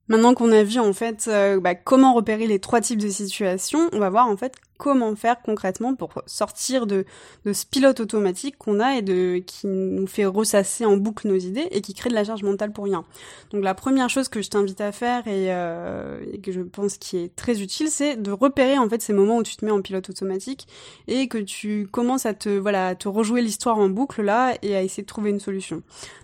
Maintenant 0.08 0.34
qu'on 0.34 0.50
a 0.50 0.64
vu 0.64 0.80
en 0.80 0.92
fait 0.92 1.26
euh, 1.28 1.60
bah, 1.60 1.74
comment 1.74 2.14
repérer 2.14 2.46
les 2.46 2.58
trois 2.58 2.80
types 2.80 2.98
de 2.98 3.08
situations, 3.08 3.88
on 3.92 4.00
va 4.00 4.10
voir 4.10 4.26
en 4.26 4.36
fait 4.36 4.54
comment 4.80 5.14
faire 5.14 5.42
concrètement 5.42 5.94
pour 5.94 6.10
sortir 6.24 6.86
de, 6.86 7.04
ce 7.44 7.66
pilote 7.66 8.00
automatique 8.00 8.56
qu'on 8.56 8.80
a 8.80 8.96
et 8.96 9.02
de 9.02 9.42
qui 9.46 9.66
nous 9.66 10.06
fait 10.06 10.24
ressasser 10.24 10.86
en 10.86 10.96
boucle 10.96 11.28
nos 11.28 11.36
idées 11.36 11.68
et 11.70 11.82
qui 11.82 11.92
crée 11.92 12.08
de 12.08 12.14
la 12.14 12.24
charge 12.24 12.42
mentale 12.42 12.72
pour 12.72 12.84
rien. 12.84 13.04
Donc 13.52 13.62
la 13.62 13.74
première 13.74 14.08
chose 14.08 14.28
que 14.28 14.40
je 14.40 14.48
t'invite 14.48 14.80
à 14.80 14.90
faire 14.90 15.28
et, 15.28 15.52
euh, 15.52 16.18
et, 16.32 16.38
que 16.40 16.50
je 16.50 16.62
pense 16.62 16.96
qui 16.96 17.18
est 17.18 17.36
très 17.36 17.60
utile, 17.60 17.88
c'est 17.88 18.16
de 18.16 18.30
repérer 18.32 18.78
en 18.78 18.88
fait 18.88 19.02
ces 19.02 19.12
moments 19.12 19.36
où 19.36 19.42
tu 19.42 19.54
te 19.56 19.64
mets 19.64 19.70
en 19.70 19.82
pilote 19.82 20.08
automatique 20.08 20.66
et 21.06 21.28
que 21.28 21.38
tu 21.38 21.86
commences 21.92 22.24
à 22.24 22.32
te 22.32 22.48
voilà 22.48 22.88
à 22.88 22.94
te 22.94 23.08
rejouer 23.08 23.42
l'histoire 23.42 23.78
en 23.78 23.90
boucle 23.90 24.22
là 24.22 24.54
et 24.62 24.74
à 24.74 24.82
essayer 24.82 25.02
de 25.02 25.08
trouver 25.08 25.28
une 25.28 25.40
solution. 25.40 25.82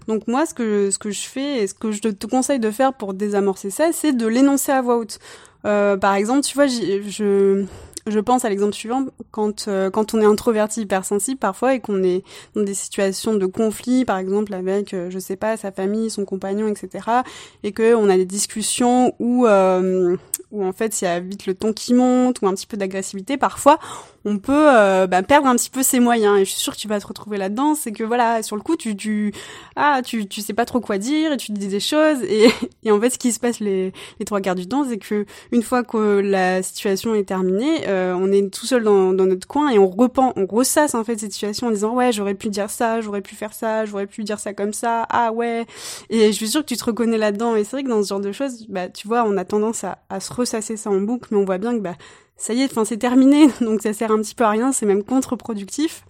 Donc 0.08 0.26
moi 0.28 0.46
ce 0.46 0.54
que 0.54 0.90
ce 0.90 0.98
que 0.98 1.10
je 1.10 1.26
fais 1.26 1.62
et 1.62 1.66
ce 1.66 1.74
que 1.74 1.92
je 1.92 2.00
te 2.00 2.26
conseille 2.26 2.60
de 2.60 2.70
faire 2.70 2.94
pour 2.94 3.12
désamorcer 3.12 3.70
ça, 3.70 3.92
c'est 3.92 4.12
de 4.12 4.26
l'énoncer 4.26 4.72
à 4.72 4.80
voix 4.80 4.96
haute. 4.96 5.18
Euh, 5.64 5.96
par 5.96 6.14
exemple, 6.14 6.42
tu 6.42 6.54
vois, 6.54 6.66
je, 6.66 7.64
je 8.06 8.20
pense 8.20 8.44
à 8.44 8.48
l'exemple 8.48 8.72
suivant, 8.72 9.06
quand 9.30 9.68
euh, 9.68 9.90
quand 9.90 10.14
on 10.14 10.20
est 10.20 10.24
introverti 10.24 10.82
hypersensible 10.82 11.38
parfois 11.38 11.74
et 11.74 11.80
qu'on 11.80 12.02
est 12.02 12.22
dans 12.54 12.62
des 12.62 12.74
situations 12.74 13.34
de 13.34 13.46
conflit, 13.46 14.04
par 14.04 14.18
exemple 14.18 14.54
avec, 14.54 14.94
euh, 14.94 15.10
je 15.10 15.18
sais 15.18 15.36
pas, 15.36 15.56
sa 15.56 15.72
famille, 15.72 16.10
son 16.10 16.24
compagnon, 16.24 16.68
etc., 16.68 17.04
et 17.62 17.72
que 17.72 17.94
on 17.94 18.08
a 18.08 18.16
des 18.16 18.24
discussions 18.24 19.14
où 19.18 19.46
euh, 19.46 20.16
où 20.52 20.64
en 20.64 20.72
fait 20.72 21.00
il 21.00 21.04
y 21.04 21.08
a 21.08 21.20
vite 21.20 21.46
le 21.46 21.54
ton 21.54 21.72
qui 21.72 21.94
monte 21.94 22.40
ou 22.42 22.46
un 22.46 22.54
petit 22.54 22.66
peu 22.66 22.76
d'agressivité, 22.76 23.36
parfois 23.36 23.78
on 24.26 24.38
peut 24.38 24.52
euh, 24.52 25.06
bah, 25.06 25.22
perdre 25.22 25.46
un 25.46 25.54
petit 25.54 25.70
peu 25.70 25.84
ses 25.84 26.00
moyens. 26.00 26.36
Et 26.36 26.44
je 26.44 26.50
suis 26.50 26.58
sûre 26.58 26.74
que 26.74 26.80
tu 26.80 26.88
vas 26.88 26.98
te 27.00 27.06
retrouver 27.06 27.38
là-dedans. 27.38 27.76
C'est 27.76 27.92
que 27.92 28.02
voilà, 28.02 28.42
sur 28.42 28.56
le 28.56 28.62
coup, 28.62 28.76
tu 28.76 28.96
tu 28.96 29.32
ah 29.76 30.00
tu 30.04 30.26
tu 30.26 30.40
sais 30.40 30.52
pas 30.52 30.64
trop 30.64 30.80
quoi 30.80 30.98
dire 30.98 31.32
et 31.32 31.36
tu 31.36 31.52
dis 31.52 31.68
des 31.68 31.80
choses 31.80 32.22
et, 32.24 32.48
et 32.82 32.90
en 32.90 33.00
fait, 33.00 33.10
ce 33.10 33.18
qui 33.18 33.30
se 33.30 33.38
passe 33.38 33.60
les 33.60 33.92
les 34.18 34.26
trois 34.26 34.40
quarts 34.40 34.56
du 34.56 34.66
temps, 34.66 34.84
c'est 34.84 34.98
que 34.98 35.24
une 35.52 35.62
fois 35.62 35.84
que 35.84 36.18
la 36.18 36.62
situation 36.64 37.14
est 37.14 37.22
terminée, 37.24 37.86
euh, 37.96 38.14
on 38.14 38.30
est 38.30 38.52
tout 38.52 38.66
seul 38.66 38.84
dans, 38.84 39.12
notre 39.12 39.46
coin 39.46 39.70
et 39.70 39.78
on 39.78 39.88
repent, 39.88 40.32
on 40.36 40.46
ressasse 40.46 40.94
en 40.94 41.04
fait 41.04 41.18
cette 41.18 41.32
situation 41.32 41.68
en 41.68 41.70
disant 41.70 41.94
ouais 41.94 42.12
j'aurais 42.12 42.34
pu 42.34 42.48
dire 42.48 42.70
ça, 42.70 43.00
j'aurais 43.00 43.22
pu 43.22 43.34
faire 43.34 43.52
ça, 43.52 43.84
j'aurais 43.84 44.06
pu 44.06 44.24
dire 44.24 44.38
ça 44.38 44.54
comme 44.54 44.72
ça. 44.72 45.06
Ah 45.10 45.32
ouais. 45.32 45.66
Et 46.10 46.26
je 46.26 46.32
suis 46.32 46.48
sûre 46.48 46.62
que 46.62 46.66
tu 46.66 46.76
te 46.76 46.84
reconnais 46.84 47.18
là-dedans. 47.18 47.56
Et 47.56 47.64
c'est 47.64 47.72
vrai 47.72 47.82
que 47.82 47.88
dans 47.88 48.02
ce 48.02 48.08
genre 48.08 48.20
de 48.20 48.32
choses, 48.32 48.66
bah 48.68 48.88
tu 48.88 49.08
vois, 49.08 49.24
on 49.26 49.36
a 49.36 49.44
tendance 49.44 49.84
à, 49.84 49.98
à 50.08 50.20
se 50.20 50.32
ressasser 50.32 50.76
ça 50.76 50.90
en 50.90 51.00
boucle, 51.00 51.28
mais 51.30 51.38
on 51.38 51.44
voit 51.44 51.58
bien 51.58 51.74
que 51.74 51.80
bah 51.80 51.96
ça 52.36 52.52
y 52.52 52.62
est, 52.62 52.70
enfin 52.70 52.84
c'est 52.84 52.98
terminé, 52.98 53.48
donc 53.60 53.82
ça 53.82 53.92
sert 53.92 54.10
un 54.10 54.18
petit 54.18 54.34
peu 54.34 54.44
à 54.44 54.50
rien, 54.50 54.72
c'est 54.72 54.86
même 54.86 55.02
contre-productif. 55.02 56.04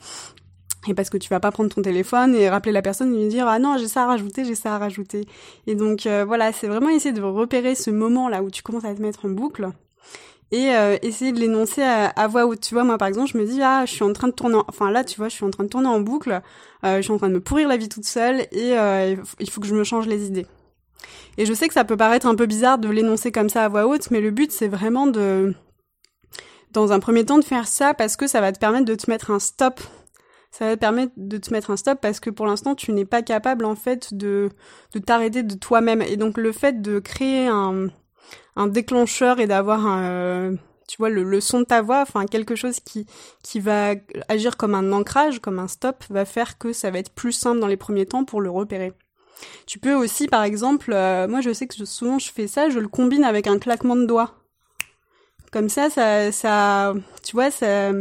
Et 0.88 0.94
parce 0.94 1.10
que 1.10 1.18
tu 1.18 1.28
vas 1.28 1.40
pas 1.40 1.50
prendre 1.50 1.70
ton 1.70 1.82
téléphone 1.82 2.34
et 2.34 2.48
rappeler 2.48 2.72
la 2.72 2.82
personne 2.82 3.12
et 3.14 3.22
lui 3.22 3.28
dire 3.28 3.48
ah 3.48 3.58
non 3.58 3.76
j'ai 3.78 3.88
ça 3.88 4.04
à 4.04 4.06
rajouter, 4.06 4.44
j'ai 4.44 4.54
ça 4.54 4.74
à 4.74 4.78
rajouter. 4.78 5.26
Et 5.66 5.74
donc 5.74 6.06
euh, 6.06 6.24
voilà, 6.24 6.52
c'est 6.52 6.68
vraiment 6.68 6.90
essayer 6.90 7.12
de 7.12 7.22
repérer 7.22 7.74
ce 7.74 7.90
moment 7.90 8.28
là 8.28 8.42
où 8.42 8.50
tu 8.50 8.62
commences 8.62 8.84
à 8.84 8.94
te 8.94 9.02
mettre 9.02 9.26
en 9.26 9.30
boucle 9.30 9.68
et 10.52 10.74
euh, 10.74 10.96
essayer 11.02 11.32
de 11.32 11.40
l'énoncer 11.40 11.82
à, 11.82 12.26
voix 12.28 12.46
haute. 12.46 12.60
Tu 12.60 12.74
vois, 12.74 12.84
moi 12.84 12.98
par 12.98 13.08
exemple, 13.08 13.30
je 13.32 13.38
me 13.38 13.44
dis 13.44 13.62
ah 13.62 13.84
je 13.86 13.92
suis 13.92 14.04
en 14.04 14.12
train 14.12 14.28
de 14.28 14.32
tourner, 14.32 14.58
enfin 14.68 14.90
là 14.90 15.04
tu 15.04 15.16
vois, 15.16 15.28
je 15.28 15.34
suis 15.34 15.44
en 15.44 15.50
train 15.50 15.64
de 15.64 15.68
tourner 15.68 15.88
en 15.88 16.00
boucle, 16.00 16.40
euh, 16.84 16.96
je 16.96 17.02
suis 17.02 17.12
en 17.12 17.18
train 17.18 17.28
de 17.28 17.34
me 17.34 17.40
pourrir 17.40 17.68
la 17.68 17.76
vie 17.76 17.88
toute 17.88 18.06
seule 18.06 18.46
et 18.52 18.74
il 19.40 19.50
faut 19.50 19.60
que 19.60 19.66
je 19.66 19.74
me 19.74 19.84
change 19.84 20.06
les 20.06 20.26
idées. 20.26 20.46
Et 21.38 21.46
je 21.46 21.52
sais 21.52 21.68
que 21.68 21.74
ça 21.74 21.84
peut 21.84 21.96
paraître 21.96 22.26
un 22.26 22.34
peu 22.34 22.46
bizarre 22.46 22.78
de 22.78 22.88
l'énoncer 22.88 23.30
comme 23.32 23.48
ça 23.48 23.64
à 23.64 23.68
voix 23.68 23.86
haute, 23.86 24.10
mais 24.10 24.20
le 24.20 24.30
but 24.30 24.52
c'est 24.52 24.68
vraiment 24.68 25.06
de 25.06 25.54
dans 26.72 26.92
un 26.92 27.00
premier 27.00 27.24
temps 27.24 27.38
de 27.38 27.44
faire 27.44 27.66
ça 27.66 27.94
parce 27.94 28.16
que 28.16 28.26
ça 28.26 28.40
va 28.40 28.52
te 28.52 28.58
permettre 28.58 28.84
de 28.84 28.94
te 28.94 29.10
mettre 29.10 29.30
un 29.30 29.38
stop. 29.38 29.80
Ça 30.50 30.66
va 30.66 30.74
te 30.76 30.80
permettre 30.80 31.12
de 31.16 31.36
te 31.38 31.52
mettre 31.52 31.70
un 31.70 31.76
stop 31.76 32.00
parce 32.00 32.20
que 32.20 32.30
pour 32.30 32.46
l'instant 32.46 32.74
tu 32.74 32.92
n'es 32.92 33.04
pas 33.04 33.22
capable 33.22 33.64
en 33.64 33.74
fait 33.74 34.14
de, 34.14 34.50
de 34.92 34.98
t'arrêter 34.98 35.42
de 35.42 35.54
toi-même. 35.54 36.02
Et 36.02 36.16
donc 36.16 36.38
le 36.38 36.52
fait 36.52 36.80
de 36.80 36.98
créer 36.98 37.46
un, 37.46 37.88
un 38.56 38.66
déclencheur 38.66 39.38
et 39.38 39.46
d'avoir 39.46 39.86
un, 39.86 40.54
tu 40.88 40.96
vois, 40.98 41.10
le, 41.10 41.22
le, 41.22 41.40
son 41.40 41.60
de 41.60 41.64
ta 41.64 41.82
voix, 41.82 42.00
enfin 42.00 42.26
quelque 42.26 42.54
chose 42.54 42.80
qui, 42.80 43.06
qui 43.42 43.60
va 43.60 43.94
agir 44.28 44.56
comme 44.56 44.74
un 44.74 44.92
ancrage, 44.92 45.40
comme 45.40 45.58
un 45.58 45.68
stop, 45.68 46.04
va 46.10 46.24
faire 46.24 46.58
que 46.58 46.72
ça 46.72 46.90
va 46.90 46.98
être 46.98 47.12
plus 47.12 47.32
simple 47.32 47.60
dans 47.60 47.66
les 47.66 47.76
premiers 47.76 48.06
temps 48.06 48.24
pour 48.24 48.40
le 48.40 48.50
repérer. 48.50 48.92
Tu 49.66 49.78
peux 49.78 49.94
aussi, 49.94 50.28
par 50.28 50.44
exemple, 50.44 50.92
euh, 50.92 51.28
moi 51.28 51.40
je 51.40 51.52
sais 51.52 51.66
que 51.66 51.84
souvent 51.84 52.18
je 52.18 52.30
fais 52.30 52.46
ça, 52.46 52.70
je 52.70 52.78
le 52.78 52.88
combine 52.88 53.24
avec 53.24 53.46
un 53.46 53.58
claquement 53.58 53.96
de 53.96 54.06
doigts. 54.06 54.34
Comme 55.52 55.68
ça, 55.68 55.90
ça, 55.90 56.32
ça, 56.32 56.94
tu 57.22 57.36
vois, 57.36 57.50
ça, 57.50 57.92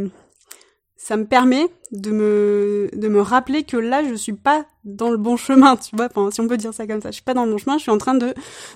ça 0.96 1.16
me 1.16 1.26
permet 1.26 1.66
de 1.92 2.10
me, 2.10 2.90
de 2.92 3.08
me 3.08 3.20
rappeler 3.20 3.64
que 3.64 3.76
là, 3.76 4.02
je 4.08 4.14
suis 4.14 4.32
pas 4.32 4.66
dans 4.86 5.10
le 5.10 5.18
bon 5.18 5.36
chemin, 5.36 5.76
tu 5.76 5.94
vois, 5.94 6.06
enfin, 6.06 6.30
si 6.30 6.40
on 6.40 6.48
peut 6.48 6.56
dire 6.56 6.72
ça 6.72 6.86
comme 6.86 7.02
ça. 7.02 7.10
Je 7.10 7.16
suis 7.16 7.22
pas 7.22 7.34
dans 7.34 7.44
le 7.44 7.50
bon 7.50 7.58
chemin, 7.58 7.76
je 7.76 7.82
suis 7.82 7.90
en 7.90 7.98
train 7.98 8.14
de, 8.14 8.32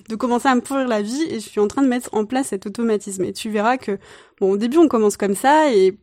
de 0.09 0.17
commencer 0.17 0.49
à 0.49 0.55
me 0.55 0.61
pourrir 0.61 0.87
la 0.89 1.01
vie 1.01 1.23
et 1.31 1.35
je 1.41 1.49
suis 1.49 1.61
en 1.61 1.69
train 1.69 1.83
de 1.83 1.89
mettre 1.89 2.11
en 2.13 2.27
place 2.27 2.49
cet 2.49 2.67
automatisme. 2.67 3.25
Et 3.25 3.33
tu 3.33 3.49
verras 3.49 3.79
que, 3.79 3.99
bon, 4.41 4.53
au 4.53 4.57
début, 4.57 4.79
on 4.79 4.89
commence 4.89 5.17
comme 5.17 5.37
ça 5.37 5.73
et 5.73 5.97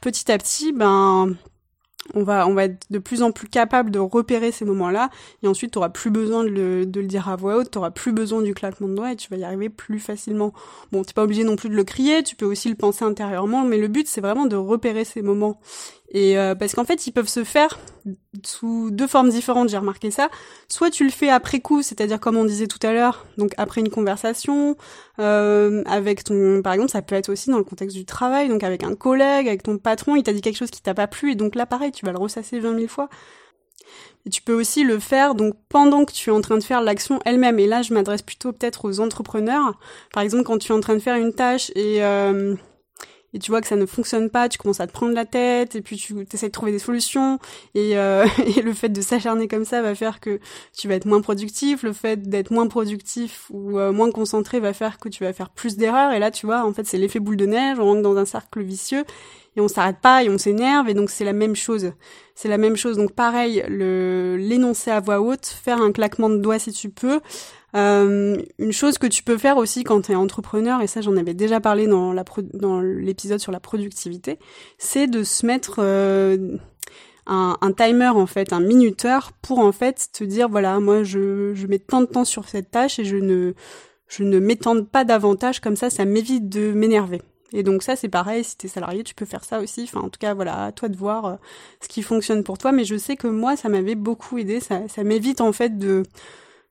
petit 0.00 0.32
à 0.32 0.38
petit, 0.38 0.72
ben, 0.72 1.36
on 2.14 2.24
va, 2.24 2.48
on 2.48 2.54
va 2.54 2.64
être 2.64 2.86
de 2.90 2.98
plus 2.98 3.22
en 3.22 3.30
plus 3.30 3.46
capable 3.46 3.90
de 3.90 3.98
repérer 3.98 4.50
ces 4.50 4.64
moments-là, 4.64 5.10
et 5.42 5.48
ensuite 5.48 5.72
tu 5.72 5.78
auras 5.78 5.90
plus 5.90 6.10
besoin 6.10 6.42
de 6.42 6.48
le, 6.48 6.86
de 6.86 7.00
le 7.00 7.06
dire 7.06 7.28
à 7.28 7.36
voix 7.36 7.56
haute, 7.56 7.70
tu 7.70 7.78
auras 7.78 7.90
plus 7.90 8.12
besoin 8.12 8.42
du 8.42 8.54
claquement 8.54 8.88
de 8.88 8.94
doigts 8.94 9.12
et 9.12 9.16
tu 9.16 9.28
vas 9.30 9.36
y 9.36 9.44
arriver 9.44 9.68
plus 9.68 10.00
facilement. 10.00 10.52
Bon, 10.90 11.04
t'es 11.04 11.12
pas 11.12 11.22
obligé 11.22 11.44
non 11.44 11.54
plus 11.54 11.68
de 11.68 11.76
le 11.76 11.84
crier, 11.84 12.22
tu 12.24 12.34
peux 12.34 12.46
aussi 12.46 12.68
le 12.68 12.74
penser 12.74 13.04
intérieurement, 13.04 13.64
mais 13.64 13.78
le 13.78 13.88
but 13.88 14.08
c'est 14.08 14.20
vraiment 14.20 14.46
de 14.46 14.56
repérer 14.56 15.04
ces 15.04 15.22
moments 15.22 15.60
et 16.12 16.38
euh, 16.38 16.54
parce 16.54 16.74
qu'en 16.74 16.84
fait, 16.84 17.06
ils 17.06 17.12
peuvent 17.12 17.28
se 17.28 17.42
faire 17.42 17.78
sous 18.44 18.90
deux 18.90 19.06
formes 19.06 19.30
différentes, 19.30 19.70
j'ai 19.70 19.78
remarqué 19.78 20.10
ça. 20.10 20.28
Soit 20.68 20.90
tu 20.90 21.04
le 21.04 21.10
fais 21.10 21.30
après 21.30 21.60
coup, 21.60 21.82
c'est-à-dire 21.82 22.20
comme 22.20 22.36
on 22.36 22.44
disait 22.44 22.66
tout 22.66 22.78
à 22.86 22.92
l'heure, 22.92 23.26
donc 23.38 23.52
après 23.56 23.80
une 23.80 23.88
conversation, 23.88 24.76
euh, 25.18 25.82
avec 25.86 26.22
ton, 26.24 26.60
par 26.62 26.74
exemple, 26.74 26.90
ça 26.90 27.00
peut 27.00 27.14
être 27.14 27.30
aussi 27.30 27.48
dans 27.48 27.56
le 27.56 27.64
contexte 27.64 27.96
du 27.96 28.04
travail, 28.04 28.48
donc 28.48 28.62
avec 28.62 28.84
un 28.84 28.94
collègue, 28.94 29.48
avec 29.48 29.62
ton 29.62 29.78
patron, 29.78 30.14
il 30.14 30.22
t'a 30.22 30.34
dit 30.34 30.42
quelque 30.42 30.58
chose 30.58 30.70
qui 30.70 30.82
t'a 30.82 30.92
pas 30.92 31.06
plu, 31.06 31.32
et 31.32 31.34
donc 31.34 31.54
là, 31.54 31.64
pareil, 31.64 31.92
tu 31.92 32.04
vas 32.04 32.12
le 32.12 32.18
ressasser 32.18 32.60
20 32.60 32.74
000 32.74 32.88
fois. 32.88 33.08
Et 34.26 34.30
tu 34.30 34.42
peux 34.42 34.54
aussi 34.54 34.84
le 34.84 34.98
faire 34.98 35.34
donc 35.34 35.54
pendant 35.68 36.04
que 36.04 36.12
tu 36.12 36.30
es 36.30 36.32
en 36.32 36.40
train 36.40 36.56
de 36.56 36.62
faire 36.62 36.80
l'action 36.80 37.18
elle-même. 37.24 37.58
Et 37.58 37.66
là, 37.66 37.82
je 37.82 37.92
m'adresse 37.92 38.22
plutôt 38.22 38.52
peut-être 38.52 38.84
aux 38.84 39.00
entrepreneurs. 39.00 39.78
Par 40.12 40.22
exemple, 40.22 40.44
quand 40.44 40.58
tu 40.58 40.70
es 40.70 40.74
en 40.74 40.80
train 40.80 40.94
de 40.94 41.00
faire 41.00 41.16
une 41.16 41.32
tâche 41.32 41.72
et 41.74 42.04
euh, 42.04 42.54
et 43.34 43.38
tu 43.38 43.50
vois 43.50 43.60
que 43.60 43.66
ça 43.66 43.76
ne 43.76 43.86
fonctionne 43.86 44.28
pas, 44.28 44.48
tu 44.48 44.58
commences 44.58 44.80
à 44.80 44.86
te 44.86 44.92
prendre 44.92 45.14
la 45.14 45.24
tête 45.24 45.74
et 45.74 45.80
puis 45.80 45.96
tu 45.96 46.14
essaies 46.32 46.48
de 46.48 46.52
trouver 46.52 46.72
des 46.72 46.78
solutions. 46.78 47.38
Et, 47.74 47.96
euh, 47.96 48.26
et 48.56 48.60
le 48.60 48.72
fait 48.74 48.90
de 48.90 49.00
s'acharner 49.00 49.48
comme 49.48 49.64
ça 49.64 49.80
va 49.82 49.94
faire 49.94 50.20
que 50.20 50.38
tu 50.76 50.88
vas 50.88 50.94
être 50.94 51.06
moins 51.06 51.20
productif, 51.20 51.82
le 51.82 51.92
fait 51.92 52.28
d'être 52.28 52.50
moins 52.50 52.66
productif 52.66 53.46
ou 53.50 53.78
euh, 53.78 53.92
moins 53.92 54.10
concentré 54.10 54.60
va 54.60 54.72
faire 54.72 54.98
que 54.98 55.08
tu 55.08 55.24
vas 55.24 55.32
faire 55.32 55.50
plus 55.50 55.76
d'erreurs. 55.76 56.12
Et 56.12 56.18
là 56.18 56.30
tu 56.30 56.46
vois 56.46 56.64
en 56.64 56.72
fait 56.72 56.86
c'est 56.86 56.98
l'effet 56.98 57.20
boule 57.20 57.36
de 57.36 57.46
neige, 57.46 57.78
on 57.78 57.84
rentre 57.84 58.02
dans 58.02 58.16
un 58.16 58.26
cercle 58.26 58.62
vicieux 58.62 59.04
et 59.56 59.60
on 59.60 59.68
s'arrête 59.68 59.98
pas 60.00 60.22
et 60.22 60.28
on 60.28 60.38
s'énerve. 60.38 60.88
Et 60.88 60.94
donc 60.94 61.10
c'est 61.10 61.24
la 61.24 61.32
même 61.32 61.56
chose. 61.56 61.92
C'est 62.34 62.48
la 62.48 62.58
même 62.58 62.76
chose. 62.76 62.96
Donc 62.96 63.12
pareil 63.12 63.64
le 63.68 64.36
l'énoncer 64.38 64.90
à 64.90 65.00
voix 65.00 65.20
haute, 65.20 65.46
faire 65.46 65.80
un 65.80 65.92
claquement 65.92 66.28
de 66.28 66.38
doigts 66.38 66.58
si 66.58 66.72
tu 66.72 66.90
peux. 66.90 67.20
Euh, 67.74 68.36
une 68.58 68.72
chose 68.72 68.98
que 68.98 69.06
tu 69.06 69.22
peux 69.22 69.38
faire 69.38 69.56
aussi 69.56 69.82
quand 69.82 70.02
tu 70.02 70.12
es 70.12 70.14
entrepreneur, 70.14 70.82
et 70.82 70.86
ça 70.86 71.00
j'en 71.00 71.16
avais 71.16 71.34
déjà 71.34 71.60
parlé 71.60 71.86
dans 71.86 72.80
l'épisode 72.80 73.38
sur 73.38 73.52
la 73.52 73.60
productivité, 73.60 74.38
c'est 74.78 75.06
de 75.06 75.24
se 75.24 75.46
mettre 75.46 75.76
euh, 75.78 76.58
un, 77.26 77.56
un, 77.60 77.72
timer 77.72 78.08
en 78.08 78.26
fait, 78.26 78.52
un 78.52 78.60
minuteur 78.60 79.32
pour 79.40 79.58
en 79.58 79.72
fait 79.72 80.08
te 80.12 80.24
dire 80.24 80.48
voilà 80.48 80.80
moi 80.80 81.02
je, 81.02 81.54
je 81.54 81.66
mets 81.66 81.78
tant 81.78 82.02
de 82.02 82.06
temps 82.06 82.26
sur 82.26 82.48
cette 82.48 82.70
tâche 82.70 82.98
et 82.98 83.04
je 83.04 83.16
ne 83.16 83.54
je 84.08 84.24
ne 84.24 84.38
m'étende 84.38 84.88
pas 84.88 85.04
davantage 85.04 85.60
comme 85.60 85.76
ça, 85.76 85.88
ça 85.88 86.04
m'évite 86.04 86.50
de 86.50 86.72
m'énerver. 86.72 87.22
Et 87.54 87.62
donc 87.62 87.82
ça 87.82 87.96
c'est 87.96 88.08
pareil, 88.08 88.44
si 88.44 88.56
t'es 88.56 88.68
salarié, 88.68 89.02
tu 89.04 89.14
peux 89.14 89.24
faire 89.24 89.44
ça 89.44 89.60
aussi. 89.60 89.84
Enfin 89.84 90.00
en 90.00 90.10
tout 90.10 90.18
cas 90.18 90.34
voilà, 90.34 90.64
à 90.66 90.72
toi 90.72 90.88
de 90.90 90.96
voir 90.96 91.24
euh, 91.24 91.34
ce 91.80 91.88
qui 91.88 92.02
fonctionne 92.02 92.44
pour 92.44 92.58
toi. 92.58 92.72
Mais 92.72 92.84
je 92.84 92.96
sais 92.96 93.16
que 93.16 93.26
moi 93.26 93.56
ça 93.56 93.68
m'avait 93.70 93.94
beaucoup 93.94 94.38
aidé, 94.38 94.60
ça, 94.60 94.88
ça 94.88 95.04
m'évite 95.04 95.40
en 95.40 95.52
fait 95.52 95.78
de 95.78 96.02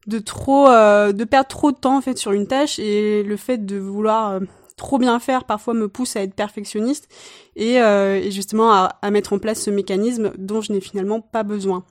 de 0.08 0.20
trop 0.20 0.68
euh, 0.68 1.12
de 1.12 1.24
perdre 1.24 1.48
trop 1.48 1.72
de 1.72 1.78
temps 1.78 1.98
en 1.98 2.02
fait 2.02 2.18
sur 2.18 2.32
une 2.32 2.48
tâche 2.48 2.80
et 2.80 3.24
le 3.24 3.38
fait 3.38 3.66
de 3.66 3.78
vouloir 3.78 4.32
euh, 4.32 4.40
trop 4.78 4.98
bien 4.98 5.20
faire 5.20 5.44
parfois 5.44 5.74
me 5.74 5.88
pousse 5.88 6.16
à 6.16 6.22
être 6.22 6.34
perfectionniste 6.34 7.08
et, 7.56 7.82
euh, 7.82 8.30
justement 8.32 8.72
à, 8.72 8.98
à, 9.02 9.12
mettre 9.12 9.34
en 9.34 9.40
place 9.40 9.62
ce 9.62 9.70
mécanisme 9.70 10.32
dont 10.38 10.62
je 10.62 10.74
n'ai 10.74 10.82
finalement 10.82 11.22
pas 11.22 11.44
besoin. 11.44 11.84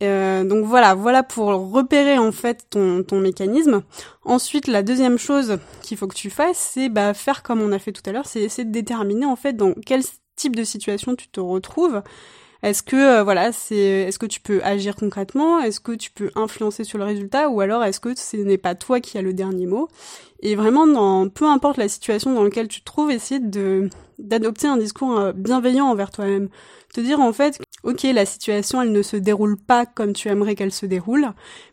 donc 0.00 0.64
voilà, 0.64 0.94
voilà 0.94 1.22
pour 1.22 1.48
repérer 1.48 2.16
en 2.16 2.32
fait 2.32 2.64
ton, 2.70 3.02
ton 3.02 3.20
mécanisme. 3.20 3.82
Ensuite, 4.24 4.66
la 4.66 4.82
deuxième 4.82 5.18
chose 5.18 5.58
qu'il 5.82 5.98
faut 5.98 6.06
que 6.06 6.14
tu 6.14 6.30
fasses, 6.30 6.70
c'est 6.72 6.88
bah, 6.88 7.12
faire 7.12 7.42
comme 7.42 7.60
on 7.60 7.72
a 7.72 7.78
fait 7.78 7.92
tout 7.92 8.02
à 8.06 8.12
l'heure, 8.12 8.26
c'est 8.26 8.40
essayer 8.40 8.64
de 8.64 8.72
déterminer 8.72 9.26
en 9.26 9.36
fait 9.36 9.52
dans 9.52 9.74
quel 9.74 10.02
type 10.36 10.56
de 10.56 10.64
situation 10.64 11.14
tu 11.14 11.28
te 11.28 11.40
retrouves 11.40 12.02
est-ce 12.62 12.82
que 12.82 12.96
euh, 12.96 13.22
voilà, 13.22 13.52
c'est 13.52 13.76
est-ce 13.76 14.18
que 14.18 14.26
tu 14.26 14.40
peux 14.40 14.62
agir 14.62 14.94
concrètement? 14.94 15.60
Est-ce 15.60 15.80
que 15.80 15.92
tu 15.92 16.10
peux 16.10 16.30
influencer 16.34 16.84
sur 16.84 16.98
le 16.98 17.04
résultat? 17.04 17.48
Ou 17.48 17.60
alors 17.60 17.82
est-ce 17.84 18.00
que 18.00 18.14
ce 18.14 18.36
n'est 18.36 18.58
pas 18.58 18.74
toi 18.74 19.00
qui 19.00 19.16
as 19.16 19.22
le 19.22 19.32
dernier 19.32 19.66
mot? 19.66 19.88
Et 20.40 20.56
vraiment 20.56 20.86
dans 20.86 21.28
peu 21.28 21.46
importe 21.46 21.78
la 21.78 21.88
situation 21.88 22.34
dans 22.34 22.44
laquelle 22.44 22.68
tu 22.68 22.80
te 22.80 22.84
trouves, 22.84 23.10
essayer 23.10 23.40
de 23.40 23.88
d'adopter 24.18 24.66
un 24.68 24.76
discours 24.76 25.18
euh, 25.18 25.32
bienveillant 25.32 25.86
envers 25.86 26.10
toi-même. 26.10 26.50
Te 26.92 27.00
dire 27.00 27.20
en 27.20 27.32
fait 27.32 27.58
OK, 27.82 28.02
la 28.02 28.26
situation 28.26 28.82
elle 28.82 28.92
ne 28.92 29.02
se 29.02 29.16
déroule 29.16 29.56
pas 29.56 29.86
comme 29.86 30.12
tu 30.12 30.28
aimerais 30.28 30.54
qu'elle 30.54 30.72
se 30.72 30.84
déroule, 30.84 31.28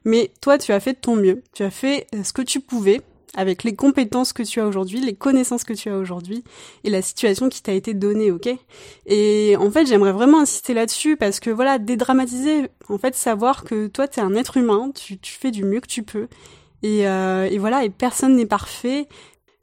mais 0.06 0.32
toi 0.42 0.58
tu 0.58 0.72
as 0.72 0.80
fait 0.80 0.94
ton 0.94 1.18
mieux. 1.18 1.44
Tu 1.54 1.64
as 1.64 1.72
fait 1.72 2.08
ce 2.24 2.32
que 2.32 2.42
tu 2.42 2.62
pouvais 2.62 3.02
avec 3.36 3.64
les 3.64 3.76
compétences 3.76 4.34
que 4.34 4.44
tu 4.44 4.60
as 4.60 4.68
aujourd'hui, 4.68 5.00
les 5.00 5.16
connaissances 5.16 5.64
que 5.64 5.74
tu 5.74 5.90
as 5.90 5.98
aujourd'hui 5.98 6.44
et 6.84 6.90
la 6.90 7.02
situation 7.02 7.50
qui 7.50 7.62
t'a 7.62 7.74
été 7.74 7.94
donnée, 7.94 8.32
ok? 8.32 8.50
Et 9.06 9.56
en 9.58 9.70
fait, 9.70 9.86
j'aimerais 9.86 10.12
vraiment 10.12 10.40
insister 10.40 10.74
là-dessus 10.74 11.18
parce 11.18 11.40
que 11.40 11.50
voilà, 11.50 11.78
dédramatiser, 11.78 12.70
en 12.90 12.98
fait, 12.98 13.16
savoir 13.16 13.64
que 13.64 13.88
toi, 13.88 14.08
t'es 14.08 14.22
un 14.22 14.36
être 14.36 14.58
humain, 14.58 14.92
tu, 14.94 15.18
fais 15.24 15.52
du 15.52 15.64
mieux 15.66 15.82
que 15.82 15.88
tu 15.88 16.04
peux 16.04 16.28
et, 16.84 17.08
euh, 17.08 17.50
et 17.50 17.58
voilà, 17.58 17.84
et 17.84 17.90
personne 17.90 18.36
n'est 18.36 18.46
parfait. 18.46 19.08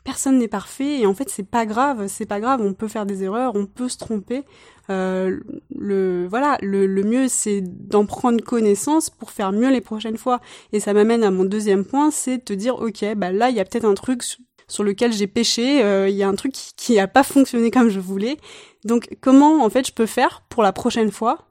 Personne 0.04 0.38
n'est 0.38 0.49
parfait 0.49 1.00
et 1.00 1.06
en 1.06 1.14
fait 1.14 1.30
c'est 1.30 1.49
pas 1.49 1.64
grave, 1.64 2.08
c'est 2.08 2.26
pas 2.26 2.38
grave, 2.38 2.61
on 2.61 2.75
peut 2.75 2.88
faire 2.88 3.06
des 3.06 3.25
erreurs, 3.25 3.54
on 3.54 3.64
peut 3.64 3.88
se 3.88 3.96
tromper, 3.96 4.42
euh, 4.90 5.40
le 5.75 6.26
voilà, 6.28 6.58
le, 6.61 6.87
mieux 7.02 7.26
c'est 7.28 7.62
d'en 7.62 8.04
prendre 8.04 8.42
connaissance 8.44 9.08
pour 9.08 9.30
faire 9.30 9.52
mieux 9.52 9.70
les 9.70 9.80
prochaines 9.80 10.18
fois. 10.18 10.40
Et 10.73 10.80
ça 10.80 10.92
m'amène 10.92 11.25
à 11.25 11.30
mon 11.30 11.44
deuxième 11.44 11.87
point, 11.87 12.11
c'est 12.11 12.38
de 12.38 12.42
te 12.42 12.52
dire 12.52 12.76
ok, 12.76 13.14
bah 13.16 13.32
là 13.32 13.49
il 13.49 13.56
y 13.56 13.61
a 13.61 13.64
peut-être 13.64 13.87
un 13.87 13.94
truc 13.94 14.23
sur 14.68 14.84
lequel 14.84 15.12
j'ai 15.12 15.26
péché, 15.26 15.82
euh, 15.82 16.08
il 16.08 16.16
y 16.16 16.23
a 16.23 16.28
un 16.28 16.34
truc 16.34 16.52
qui, 16.52 16.73
qui 16.76 16.99
a 16.99 17.08
pas 17.08 17.23
fonctionné 17.23 17.70
comme 17.70 17.88
je 17.88 18.00
voulais. 18.00 18.37
Donc 18.84 19.16
comment 19.23 19.64
en 19.64 19.70
fait 19.70 19.87
je 19.87 19.92
peux 19.92 20.06
faire 20.06 20.42
pour 20.50 20.62
la 20.62 20.73
prochaine 20.73 21.11
fois 21.11 21.49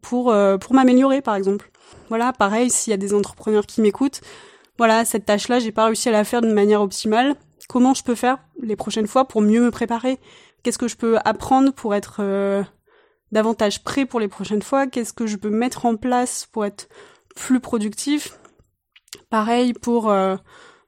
pour 0.00 0.32
euh, 0.32 0.56
pour 0.56 0.74
m'améliorer 0.74 1.20
par 1.20 1.34
exemple? 1.34 1.70
Voilà, 2.08 2.32
pareil 2.32 2.70
s'il 2.70 2.92
y 2.92 2.94
a 2.94 2.96
des 2.96 3.12
entrepreneurs 3.12 3.66
qui 3.66 3.82
m'écoutent, 3.82 4.22
voilà 4.78 5.04
cette 5.04 5.26
tâche 5.26 5.48
là 5.48 5.58
j'ai 5.58 5.72
pas 5.72 5.84
réussi 5.84 6.08
à 6.08 6.12
la 6.12 6.24
faire 6.24 6.40
de 6.40 6.50
manière 6.50 6.80
optimale. 6.80 7.36
Comment 7.68 7.94
je 7.94 8.02
peux 8.02 8.14
faire 8.14 8.38
les 8.60 8.76
prochaines 8.76 9.06
fois 9.06 9.26
pour 9.26 9.40
mieux 9.40 9.60
me 9.60 9.70
préparer? 9.70 10.18
Qu'est-ce 10.62 10.78
que 10.78 10.88
je 10.88 10.96
peux 10.96 11.18
apprendre 11.24 11.72
pour 11.72 11.94
être 11.94 12.16
euh, 12.20 12.62
davantage 13.32 13.82
prêt 13.82 14.06
pour 14.06 14.20
les 14.20 14.28
prochaines 14.28 14.62
fois? 14.62 14.86
Qu'est-ce 14.86 15.12
que 15.12 15.26
je 15.26 15.36
peux 15.36 15.50
mettre 15.50 15.86
en 15.86 15.96
place 15.96 16.46
pour 16.50 16.64
être 16.64 16.88
plus 17.34 17.60
productif? 17.60 18.38
Pareil 19.30 19.72
pour 19.72 20.10
euh, 20.10 20.36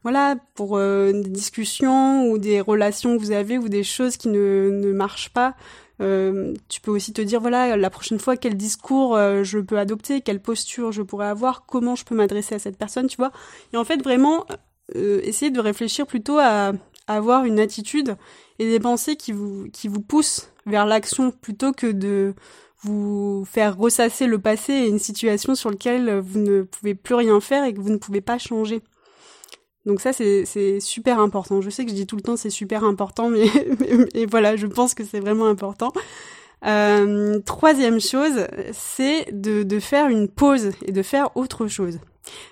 voilà 0.02 0.36
pour 0.54 0.76
euh, 0.76 1.12
des 1.12 1.30
discussions 1.30 2.26
ou 2.28 2.38
des 2.38 2.60
relations 2.60 3.16
que 3.16 3.22
vous 3.22 3.32
avez 3.32 3.58
ou 3.58 3.68
des 3.68 3.84
choses 3.84 4.16
qui 4.16 4.28
ne, 4.28 4.70
ne 4.70 4.92
marchent 4.92 5.32
pas. 5.32 5.54
tu 5.98 6.80
peux 6.82 6.90
aussi 6.90 7.12
te 7.12 7.22
dire 7.22 7.40
voilà 7.40 7.76
la 7.76 7.90
prochaine 7.90 8.18
fois 8.18 8.36
quel 8.36 8.54
discours 8.56 9.16
je 9.42 9.58
peux 9.58 9.78
adopter, 9.78 10.20
quelle 10.20 10.42
posture 10.42 10.92
je 10.92 11.02
pourrais 11.02 11.28
avoir, 11.28 11.64
comment 11.64 11.96
je 11.96 12.04
peux 12.04 12.14
m'adresser 12.14 12.54
à 12.54 12.58
cette 12.58 12.76
personne, 12.76 13.06
tu 13.06 13.16
vois? 13.16 13.32
Et 13.72 13.76
en 13.78 13.84
fait 13.84 14.02
vraiment 14.02 14.44
essayer 14.94 15.50
de 15.50 15.60
réfléchir 15.60 16.06
plutôt 16.06 16.38
à, 16.38 16.72
avoir 17.06 17.44
une 17.44 17.60
attitude 17.60 18.16
et 18.58 18.68
des 18.68 18.80
pensées 18.80 19.16
qui 19.16 19.32
vous, 19.32 19.68
poussent 20.06 20.50
vers 20.66 20.86
l'action 20.86 21.30
plutôt 21.30 21.72
que 21.72 21.86
de 21.86 22.34
vous 22.82 23.44
faire 23.50 23.76
ressasser 23.76 24.26
le 24.26 24.38
passé 24.38 24.72
et 24.72 24.88
une 24.88 24.98
situation 24.98 25.54
sur 25.54 25.70
laquelle 25.70 26.18
vous 26.18 26.40
ne 26.40 26.62
pouvez 26.62 26.94
plus 26.94 27.14
rien 27.14 27.40
faire 27.40 27.64
et 27.64 27.74
que 27.74 27.80
vous 27.80 27.90
ne 27.90 27.96
pouvez 27.96 28.20
pas 28.20 28.38
changer. 28.38 28.82
Donc 29.86 30.00
ça, 30.00 30.12
c'est 30.12 30.80
super 30.80 31.20
important. 31.20 31.60
Je 31.60 31.70
sais 31.70 31.84
que 31.84 31.90
je 31.90 31.96
dis 31.96 32.06
tout 32.06 32.16
le 32.16 32.22
temps 32.22 32.36
c'est 32.36 32.50
super 32.50 32.84
important, 32.84 33.28
mais, 33.28 33.46
voilà, 34.30 34.56
je 34.56 34.66
pense 34.66 34.94
que 34.94 35.04
c'est 35.04 35.20
vraiment 35.20 35.46
important. 35.46 35.92
Euh, 36.66 37.38
troisième 37.40 38.00
chose, 38.00 38.46
c'est 38.72 39.28
de 39.30 39.78
faire 39.78 40.08
une 40.08 40.28
pause 40.28 40.72
et 40.84 40.92
de 40.92 41.02
faire 41.02 41.36
autre 41.36 41.68
chose. 41.68 42.00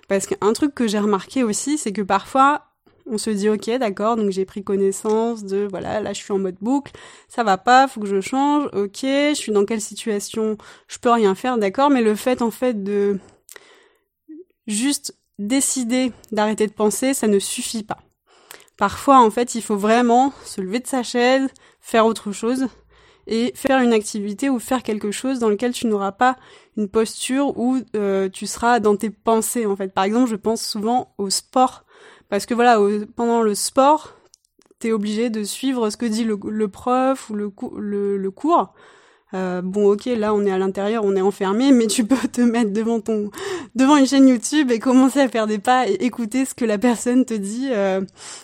Parce 0.08 0.26
qu'un 0.26 0.52
truc 0.52 0.74
que 0.74 0.86
j'ai 0.86 0.98
remarqué 0.98 1.42
aussi, 1.42 1.78
c'est 1.78 1.92
que 1.92 2.02
parfois, 2.02 2.66
on 3.06 3.18
se 3.18 3.30
dit 3.30 3.48
ok 3.50 3.70
d'accord 3.78 4.16
donc 4.16 4.30
j'ai 4.30 4.46
pris 4.46 4.64
connaissance 4.64 5.44
de 5.44 5.68
voilà 5.70 6.00
là 6.00 6.14
je 6.14 6.22
suis 6.22 6.32
en 6.32 6.38
mode 6.38 6.56
boucle 6.62 6.90
ça 7.28 7.42
va 7.42 7.58
pas 7.58 7.86
faut 7.86 8.00
que 8.00 8.06
je 8.06 8.22
change 8.22 8.66
ok 8.72 9.00
je 9.02 9.34
suis 9.34 9.52
dans 9.52 9.66
quelle 9.66 9.82
situation 9.82 10.56
je 10.88 10.98
peux 10.98 11.10
rien 11.10 11.34
faire 11.34 11.58
d'accord 11.58 11.90
mais 11.90 12.00
le 12.00 12.14
fait 12.14 12.40
en 12.40 12.50
fait 12.50 12.82
de 12.82 13.18
juste 14.66 15.14
décider 15.38 16.12
d'arrêter 16.32 16.66
de 16.66 16.72
penser 16.72 17.14
ça 17.14 17.26
ne 17.26 17.38
suffit 17.38 17.82
pas. 17.82 17.98
Parfois 18.76 19.20
en 19.20 19.30
fait 19.30 19.54
il 19.54 19.62
faut 19.62 19.76
vraiment 19.76 20.32
se 20.44 20.60
lever 20.60 20.80
de 20.80 20.86
sa 20.86 21.02
chaise 21.02 21.48
faire 21.80 22.06
autre 22.06 22.32
chose 22.32 22.68
et 23.26 23.52
faire 23.54 23.80
une 23.80 23.92
activité 23.92 24.50
ou 24.50 24.58
faire 24.58 24.82
quelque 24.82 25.10
chose 25.10 25.38
dans 25.38 25.48
lequel 25.48 25.72
tu 25.72 25.86
n'auras 25.86 26.12
pas 26.12 26.36
une 26.76 26.88
posture 26.88 27.56
où 27.58 27.78
euh, 27.96 28.28
tu 28.28 28.46
seras 28.46 28.80
dans 28.80 28.96
tes 28.96 29.10
pensées 29.10 29.66
en 29.66 29.76
fait. 29.76 29.92
Par 29.92 30.04
exemple, 30.04 30.30
je 30.30 30.36
pense 30.36 30.62
souvent 30.62 31.14
au 31.18 31.30
sport 31.30 31.84
parce 32.28 32.46
que 32.46 32.54
voilà, 32.54 32.78
pendant 33.16 33.42
le 33.42 33.54
sport, 33.54 34.14
tu 34.80 34.88
es 34.88 34.92
obligé 34.92 35.30
de 35.30 35.44
suivre 35.44 35.90
ce 35.90 35.96
que 35.96 36.06
dit 36.06 36.24
le, 36.24 36.68
prof 36.68 37.30
ou 37.30 37.34
le, 37.34 37.52
le, 37.78 38.16
le 38.16 38.30
cours 38.30 38.74
euh, 39.34 39.62
bon 39.62 39.90
ok 39.90 40.04
là 40.06 40.32
on 40.32 40.44
est 40.46 40.50
à 40.50 40.58
l'intérieur, 40.58 41.04
on 41.04 41.16
est 41.16 41.20
enfermé, 41.20 41.72
mais 41.72 41.86
tu 41.86 42.04
peux 42.04 42.28
te 42.28 42.40
mettre 42.40 42.72
devant 42.72 43.00
ton 43.00 43.30
devant 43.74 43.96
une 43.96 44.06
chaîne 44.06 44.28
YouTube 44.28 44.70
et 44.70 44.78
commencer 44.78 45.20
à 45.20 45.28
faire 45.28 45.46
des 45.46 45.58
pas 45.58 45.88
et 45.88 45.94
écouter 46.04 46.44
ce 46.44 46.54
que 46.54 46.64
la 46.64 46.78
personne 46.78 47.24
te 47.24 47.34
dit. 47.34 47.68
Euh. 47.72 48.00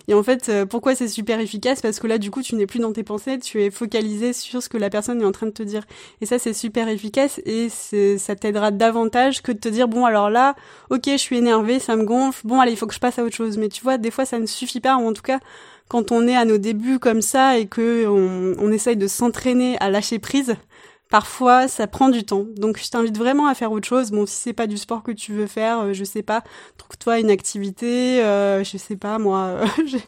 et 0.08 0.14
en 0.14 0.22
fait, 0.22 0.48
euh, 0.48 0.66
pourquoi 0.66 0.94
c'est 0.94 1.08
super 1.08 1.38
efficace? 1.38 1.80
Parce 1.80 2.00
que 2.00 2.06
là 2.06 2.18
du 2.18 2.30
coup 2.30 2.42
tu 2.42 2.56
n'es 2.56 2.66
plus 2.66 2.80
dans 2.80 2.92
tes 2.92 3.04
pensées, 3.04 3.38
tu 3.38 3.62
es 3.62 3.70
focalisé 3.70 4.32
sur 4.32 4.62
ce 4.62 4.68
que 4.68 4.78
la 4.78 4.90
personne 4.90 5.20
est 5.22 5.24
en 5.24 5.32
train 5.32 5.46
de 5.46 5.52
te 5.52 5.62
dire. 5.62 5.86
Et 6.20 6.26
ça 6.26 6.38
c'est 6.38 6.54
super 6.54 6.88
efficace 6.88 7.40
et 7.46 7.68
ça 7.68 8.34
t'aidera 8.34 8.72
davantage 8.72 9.42
que 9.42 9.52
de 9.52 9.58
te 9.58 9.68
dire 9.68 9.86
bon 9.86 10.04
alors 10.04 10.30
là, 10.30 10.56
ok 10.90 11.04
je 11.06 11.16
suis 11.16 11.36
énervé, 11.36 11.78
ça 11.78 11.94
me 11.96 12.04
gonfle, 12.04 12.46
bon 12.46 12.60
allez 12.60 12.72
il 12.72 12.76
faut 12.76 12.86
que 12.86 12.94
je 12.94 13.00
passe 13.00 13.18
à 13.18 13.24
autre 13.24 13.36
chose. 13.36 13.58
Mais 13.58 13.68
tu 13.68 13.82
vois 13.82 13.98
des 13.98 14.10
fois 14.10 14.24
ça 14.24 14.38
ne 14.38 14.46
suffit 14.46 14.80
pas 14.80 14.96
ou 14.96 15.08
en 15.08 15.12
tout 15.12 15.22
cas 15.22 15.38
quand 15.90 16.12
on 16.12 16.26
est 16.26 16.36
à 16.36 16.46
nos 16.46 16.56
débuts 16.56 16.98
comme 16.98 17.20
ça 17.20 17.58
et 17.58 17.66
que 17.66 18.06
on, 18.06 18.54
on 18.58 18.72
essaye 18.72 18.96
de 18.96 19.08
s'entraîner 19.08 19.76
à 19.80 19.90
lâcher 19.90 20.18
prise, 20.18 20.56
Parfois, 21.10 21.66
ça 21.66 21.88
prend 21.88 22.08
du 22.08 22.22
temps. 22.22 22.46
Donc, 22.56 22.78
je 22.78 22.88
t'invite 22.88 23.18
vraiment 23.18 23.48
à 23.48 23.54
faire 23.56 23.72
autre 23.72 23.86
chose. 23.86 24.12
Bon, 24.12 24.26
si 24.26 24.36
c'est 24.36 24.52
pas 24.52 24.68
du 24.68 24.78
sport 24.78 25.02
que 25.02 25.10
tu 25.10 25.32
veux 25.32 25.48
faire, 25.48 25.80
euh, 25.80 25.92
je 25.92 26.04
sais 26.04 26.22
pas, 26.22 26.44
trouve-toi 26.78 27.18
une 27.18 27.30
activité. 27.30 28.22
Euh, 28.22 28.62
je 28.62 28.76
sais 28.76 28.94
pas, 28.94 29.18
moi, 29.18 29.58
euh, 29.80 29.98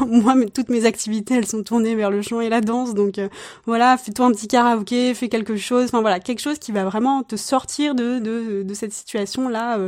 moi, 0.06 0.34
toutes 0.54 0.70
mes 0.70 0.86
activités, 0.86 1.34
elles 1.34 1.46
sont 1.46 1.62
tournées 1.62 1.94
vers 1.94 2.10
le 2.10 2.22
chant 2.22 2.40
et 2.40 2.48
la 2.48 2.62
danse. 2.62 2.94
Donc, 2.94 3.18
euh, 3.18 3.28
voilà, 3.66 3.98
fais-toi 3.98 4.24
un 4.24 4.32
petit 4.32 4.48
karaoké, 4.48 5.12
fais 5.12 5.28
quelque 5.28 5.56
chose. 5.56 5.84
Enfin, 5.84 6.00
voilà, 6.00 6.18
quelque 6.18 6.40
chose 6.40 6.58
qui 6.58 6.72
va 6.72 6.84
vraiment 6.84 7.22
te 7.22 7.36
sortir 7.36 7.94
de 7.94 8.18
de, 8.18 8.62
de 8.62 8.74
cette 8.74 8.94
situation-là, 8.94 9.78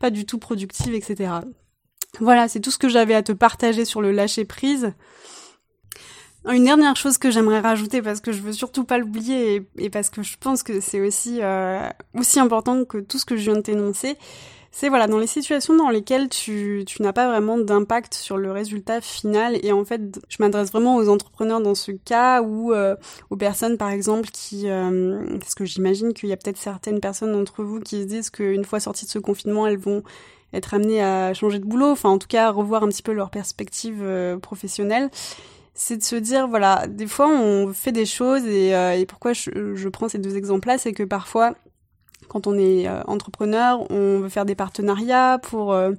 pas 0.00 0.10
du 0.10 0.26
tout 0.26 0.38
productive, 0.38 0.94
etc. 0.94 1.30
Voilà, 2.18 2.48
c'est 2.48 2.60
tout 2.60 2.70
ce 2.70 2.78
que 2.78 2.88
j'avais 2.88 3.14
à 3.14 3.22
te 3.22 3.32
partager 3.32 3.84
sur 3.84 4.00
le 4.00 4.10
lâcher 4.10 4.44
prise. 4.44 4.92
Une 6.48 6.64
dernière 6.64 6.96
chose 6.96 7.18
que 7.18 7.30
j'aimerais 7.30 7.60
rajouter 7.60 8.00
parce 8.00 8.20
que 8.20 8.32
je 8.32 8.40
veux 8.40 8.52
surtout 8.52 8.84
pas 8.84 8.96
l'oublier 8.96 9.66
et, 9.76 9.90
parce 9.90 10.08
que 10.08 10.22
je 10.22 10.36
pense 10.38 10.62
que 10.62 10.80
c'est 10.80 11.00
aussi 11.00 11.38
euh, 11.42 11.86
aussi 12.14 12.40
important 12.40 12.84
que 12.86 12.98
tout 12.98 13.18
ce 13.18 13.26
que 13.26 13.36
je 13.36 13.42
viens 13.42 13.56
de 13.56 13.60
t'énoncer, 13.60 14.16
c'est 14.72 14.88
voilà 14.88 15.06
dans 15.06 15.18
les 15.18 15.26
situations 15.26 15.76
dans 15.76 15.90
lesquelles 15.90 16.28
tu, 16.28 16.84
tu 16.86 17.02
n'as 17.02 17.12
pas 17.12 17.28
vraiment 17.28 17.58
d'impact 17.58 18.14
sur 18.14 18.38
le 18.38 18.52
résultat 18.52 19.00
final 19.00 19.58
et 19.62 19.72
en 19.72 19.84
fait 19.84 20.00
je 20.28 20.36
m'adresse 20.38 20.70
vraiment 20.70 20.96
aux 20.96 21.08
entrepreneurs 21.08 21.60
dans 21.60 21.74
ce 21.74 21.92
cas 21.92 22.40
ou 22.40 22.72
euh, 22.72 22.94
aux 23.30 23.36
personnes 23.36 23.76
par 23.76 23.90
exemple 23.90 24.28
qui 24.32 24.68
euh, 24.68 25.38
parce 25.40 25.54
que 25.54 25.64
j'imagine 25.64 26.14
qu'il 26.14 26.28
y 26.28 26.32
a 26.32 26.36
peut-être 26.36 26.56
certaines 26.56 27.00
personnes 27.00 27.32
d'entre 27.32 27.64
vous 27.64 27.80
qui 27.80 28.02
se 28.02 28.06
disent 28.06 28.30
qu'une 28.30 28.64
fois 28.64 28.80
sorties 28.80 29.06
de 29.06 29.10
ce 29.10 29.18
confinement 29.18 29.66
elles 29.66 29.78
vont 29.78 30.04
être 30.52 30.74
amenées 30.74 31.02
à 31.02 31.32
changer 31.34 31.58
de 31.58 31.64
boulot, 31.64 31.90
enfin 31.90 32.08
en 32.08 32.18
tout 32.18 32.28
cas 32.28 32.50
revoir 32.50 32.82
un 32.82 32.88
petit 32.88 33.02
peu 33.02 33.12
leur 33.12 33.30
perspective 33.30 34.04
professionnelle. 34.42 35.10
C'est 35.82 35.96
de 35.96 36.02
se 36.02 36.16
dire 36.16 36.46
voilà 36.46 36.86
des 36.86 37.06
fois 37.06 37.28
on 37.28 37.72
fait 37.72 37.90
des 37.90 38.04
choses 38.04 38.44
et, 38.44 38.74
euh, 38.74 38.92
et 38.92 39.06
pourquoi 39.06 39.32
je, 39.32 39.74
je, 39.74 39.88
prends 39.88 40.08
ces 40.08 40.18
deux 40.18 40.36
exemples 40.36 40.68
là 40.68 40.78
c'est 40.78 40.92
que 40.92 41.04
parfois 41.04 41.54
quand 42.28 42.46
on 42.46 42.58
est 42.58 42.86
euh, 42.86 43.02
entrepreneur 43.06 43.90
on 43.90 44.18
veut 44.20 44.28
faire 44.28 44.44
des 44.44 44.54
partenariats 44.54 45.38
pour 45.38 45.72
euh, 45.72 45.92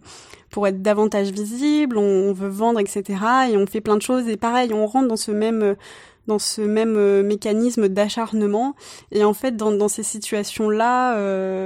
pour 0.51 0.67
être 0.67 0.83
davantage 0.83 1.31
visible 1.31 1.97
on, 1.97 2.31
veut 2.31 2.49
vendre 2.49 2.79
etc 2.79 3.03
et 3.49 3.57
on 3.57 3.65
fait 3.65 3.81
plein 3.81 3.95
de 3.95 4.03
choses 4.03 4.27
et 4.27 4.37
pareil 4.37 4.71
on 4.73 4.85
rentre 4.85 5.07
dans 5.07 5.17
ce 5.17 5.31
même 5.31 5.75
dans 6.27 6.39
ce 6.39 6.61
même 6.61 7.23
mécanisme 7.23 7.89
d'acharnement 7.89 8.75
et 9.11 9.23
en 9.23 9.33
fait 9.33 9.55
dans, 9.55 9.71
dans 9.71 9.87
ces 9.87 10.03
situations 10.03 10.69
là 10.69 11.17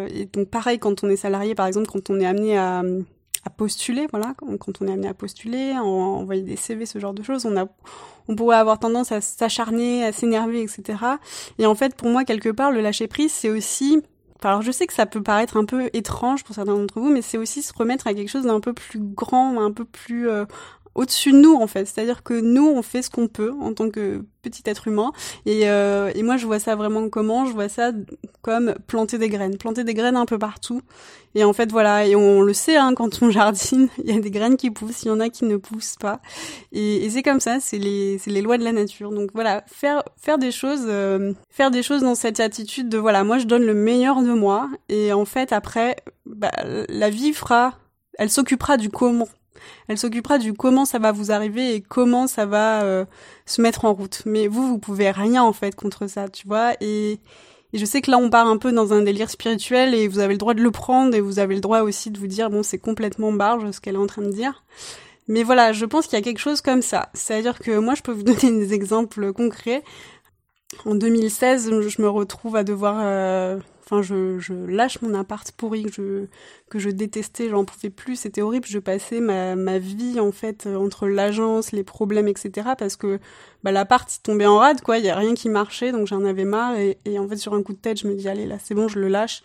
et 0.08 0.26
donc 0.26 0.50
pareil 0.50 0.80
quand 0.80 1.04
on 1.04 1.10
est 1.10 1.18
salarié 1.18 1.56
par 1.56 1.68
exemple 1.68 1.90
quand 1.92 2.10
on 2.10 2.20
est 2.20 2.26
amené 2.26 2.58
à 2.58 2.82
à 3.46 3.52
postuler, 3.52 4.08
voilà, 4.12 4.34
quand 4.60 4.82
on 4.82 4.88
est 4.88 4.92
amené 4.92 5.08
à 5.08 5.14
postuler, 5.14 5.72
à 5.72 5.84
envoyer 5.84 6.42
des 6.42 6.56
CV, 6.56 6.86
ce 6.88 6.98
genre 6.98 7.14
de 7.14 7.22
choses, 7.22 7.46
on 7.46 7.56
a, 7.56 7.68
on 8.28 8.36
pourrait 8.36 8.58
avoir 8.58 8.80
tendance 8.80 9.12
à 9.12 9.22
s'acharner, 9.22 10.04
à 10.04 10.12
s'énerver, 10.12 10.64
etc. 10.64 10.98
Et 11.60 11.68
en 11.68 11.76
fait, 11.76 11.96
pour 11.96 12.10
moi, 12.10 12.26
quelque 12.26 12.50
part, 12.50 12.72
le 12.72 12.82
lâcher 12.82 13.08
prise, 13.08 13.32
c'est 13.32 13.52
aussi, 13.52 14.02
alors 14.42 14.64
je 14.64 14.72
sais 14.72 14.88
que 14.88 14.94
ça 14.94 15.06
peut 15.06 15.22
paraître 15.22 15.58
un 15.58 15.66
peu 15.66 15.90
étrange 15.94 16.44
pour 16.44 16.56
certains 16.56 16.76
d'entre 16.76 17.00
vous, 17.00 17.12
mais 17.12 17.22
c'est 17.22 17.38
aussi 17.38 17.62
se 17.62 17.72
remettre 17.72 18.08
à 18.08 18.16
quelque 18.16 18.30
chose 18.30 18.46
d'un 18.46 18.60
peu 18.60 18.74
plus 18.74 19.00
grand, 19.00 19.62
un 19.64 19.72
peu 19.72 19.86
plus 19.86 20.28
euh, 20.28 20.46
au-dessus 20.96 21.32
de 21.32 21.38
nous 21.38 21.56
en 21.56 21.68
fait. 21.68 21.86
C'est-à-dire 21.86 22.24
que 22.24 22.34
nous, 22.34 22.68
on 22.68 22.81
fait 22.81 23.01
ce 23.01 23.10
qu'on 23.10 23.27
peut 23.27 23.53
en 23.62 23.74
tant 23.74 23.90
que 23.90 24.25
petit 24.42 24.64
être 24.66 24.88
humain. 24.88 25.12
Et, 25.46 25.70
euh, 25.70 26.12
et 26.16 26.24
moi, 26.24 26.38
je 26.38 26.46
vois 26.46 26.60
ça 26.60 26.75
vraiment 26.75 27.10
comment? 27.10 27.46
Je 27.46 27.51
vois 27.51 27.70
ça 27.70 27.92
comme 28.42 28.75
planter 28.88 29.18
des 29.18 29.29
graines, 29.29 29.58
planter 29.58 29.84
des 29.84 29.94
graines 29.94 30.16
un 30.16 30.25
peu 30.25 30.38
partout. 30.38 30.81
Et 31.34 31.44
en 31.44 31.51
fait, 31.51 31.72
voilà, 31.72 32.05
et 32.08 32.16
on 32.16 32.42
le 32.42 32.53
sait, 32.53 32.77
hein, 32.77 32.94
quand 32.96 33.22
on 33.22 33.29
jardine, 33.31 33.90
il 34.03 34.14
y 34.14 34.18
a 34.18 34.22
des 34.22 34.31
graines 34.31 34.55
qui 34.55 34.72
poussent, 34.72 35.03
il 35.03 35.10
y 35.10 35.12
en 35.12 35.20
a 35.20 35.29
qui 35.29 35.46
ne 35.46 35.58
poussent 35.58 35.98
pas. 36.00 36.22
Et, 36.72 37.10
c'est 37.10 37.24
comme 37.24 37.40
ça, 37.42 37.60
c'est 37.60 37.77
les, 37.77 38.20
les 38.25 38.42
lois 38.42 38.58
de 38.58 38.64
la 38.64 38.72
nature. 38.72 39.12
Donc 39.12 39.31
voilà, 39.34 39.64
faire, 39.68 40.03
faire 40.18 40.38
des 40.38 40.51
choses, 40.51 40.86
euh, 40.86 41.34
faire 41.50 41.72
des 41.72 41.84
choses 41.84 42.01
dans 42.01 42.16
cette 42.16 42.40
attitude 42.40 42.88
de 42.88 42.98
voilà, 42.98 43.24
moi 43.24 43.38
je 43.38 43.46
donne 43.46 43.66
le 43.66 43.74
meilleur 43.74 44.22
de 44.22 44.31
moi. 44.31 44.70
Et 44.90 45.12
en 45.12 45.25
fait, 45.25 45.51
après, 45.51 45.98
bah, 46.25 46.51
la 46.88 47.10
vie 47.10 47.34
fera, 47.34 47.74
elle 48.18 48.29
s'occupera 48.29 48.77
du 48.77 48.90
comment 48.90 49.27
elle 49.88 49.98
s'occupera 49.98 50.38
du 50.38 50.54
comment 50.54 50.86
ça 50.86 51.00
va 51.00 51.12
vous 51.12 51.32
arriver 51.32 51.75
et 51.75 51.82
comment 51.82 52.28
ça 52.28 52.46
va 52.46 52.84
euh, 52.84 53.06
se 53.46 53.62
mettre 53.62 53.86
en 53.86 53.94
route. 53.94 54.22
Mais 54.25 54.48
vous, 54.48 54.68
vous 54.68 54.80
pouvez 54.80 55.12
rien 55.12 55.44
en 55.44 55.54
fait 55.54 55.75
contre 55.75 56.08
ça, 56.08 56.30
tu 56.30 56.48
vois. 56.48 56.74
Et, 56.82 57.20
je 57.74 57.84
sais 57.84 58.01
que 58.01 58.10
là, 58.10 58.18
on 58.18 58.30
part 58.30 58.48
un 58.48 58.58
peu 58.58 58.72
dans 58.72 58.94
un 58.94 59.01
délire 59.01 59.30
spirituel 59.30 59.94
et 59.94 60.08
vous 60.08 60.20
avez 60.20 60.34
le 60.34 60.38
droit 60.38 60.54
de 60.54 60.62
le 60.62 60.72
prendre 60.72 61.14
et 61.14 61.20
vous 61.20 61.40
avez 61.40 61.56
le 61.56 61.62
droit 61.62 61.82
aussi 61.82 62.10
de 62.10 62.18
vous 62.18 62.28
dire 62.28 62.50
bon, 62.50 62.64
c'est 62.64 62.78
complètement 62.78 63.34
barge 63.34 63.70
ce 63.72 63.82
qu'elle 63.82 63.96
est 63.96 64.00
en 64.00 64.08
train 64.08 64.22
de 64.22 64.32
dire. 64.32 64.64
Mais 65.28 65.44
voilà, 65.44 65.74
je 65.74 65.86
pense 65.86 66.08
qu'il 66.08 66.18
y 66.18 66.22
a 66.22 66.24
quelque 66.24 66.40
chose 66.40 66.62
comme 66.62 66.82
ça. 66.82 67.10
C'est-à-dire 67.14 67.60
que 67.60 67.78
moi, 67.78 67.96
je 67.96 68.01
peux 68.01 68.14
vous 68.14 68.24
donner 68.24 68.60
des 68.60 68.74
exemples 68.74 69.34
concrets. 69.34 69.84
En 70.86 70.96
2016, 70.96 71.70
je 71.88 72.01
me 72.01 72.10
retrouve 72.10 72.56
à 72.56 72.64
devoir 72.64 72.98
euh, 73.00 73.60
Enfin, 73.86 74.02
je, 74.02 74.54
lâche 74.66 75.02
mon 75.04 75.14
appart 75.14 75.52
pourri 75.52 75.84
que 75.84 75.92
je, 75.92 76.26
que 76.70 76.80
je 76.80 76.90
détestais, 76.90 77.50
j'en 77.50 77.66
pouvais 77.66 77.92
plus, 77.92 78.16
c'était 78.16 78.42
horrible. 78.42 78.66
Je 78.68 78.80
passais 78.80 79.20
ma, 79.20 79.78
vie, 79.78 80.20
en 80.20 80.32
fait, 80.32 80.66
euh, 80.66 80.76
entre 80.76 81.08
l'agence, 81.08 81.72
les 81.72 81.84
problèmes, 81.84 82.28
etc. 82.28 82.70
Parce 82.78 82.96
que 82.96 83.20
bah, 83.64 83.72
l'appart, 83.72 84.12
il 84.16 84.22
tombait 84.22 84.48
en 84.48 84.58
rade, 84.58 84.82
quoi. 84.82 84.98
Il 84.98 85.06
y 85.06 85.10
a 85.10 85.16
rien 85.16 85.36
qui 85.36 85.50
marchait, 85.50 85.92
donc 85.92 86.08
j'en 86.08 86.26
avais 86.26 86.46
marre. 86.46 86.76
Et, 86.78 86.98
et 87.06 87.20
en 87.20 87.28
fait, 87.28 87.38
sur 87.38 87.54
un 87.54 87.62
coup 87.62 87.74
de 87.74 87.78
tête, 87.78 88.00
je 88.00 88.08
me 88.08 88.16
dis, 88.16 88.28
allez, 88.28 88.48
là, 88.48 88.58
c'est 88.58 88.74
bon, 88.74 88.88
je 88.88 89.00
le 89.00 89.08
lâche. 89.08 89.44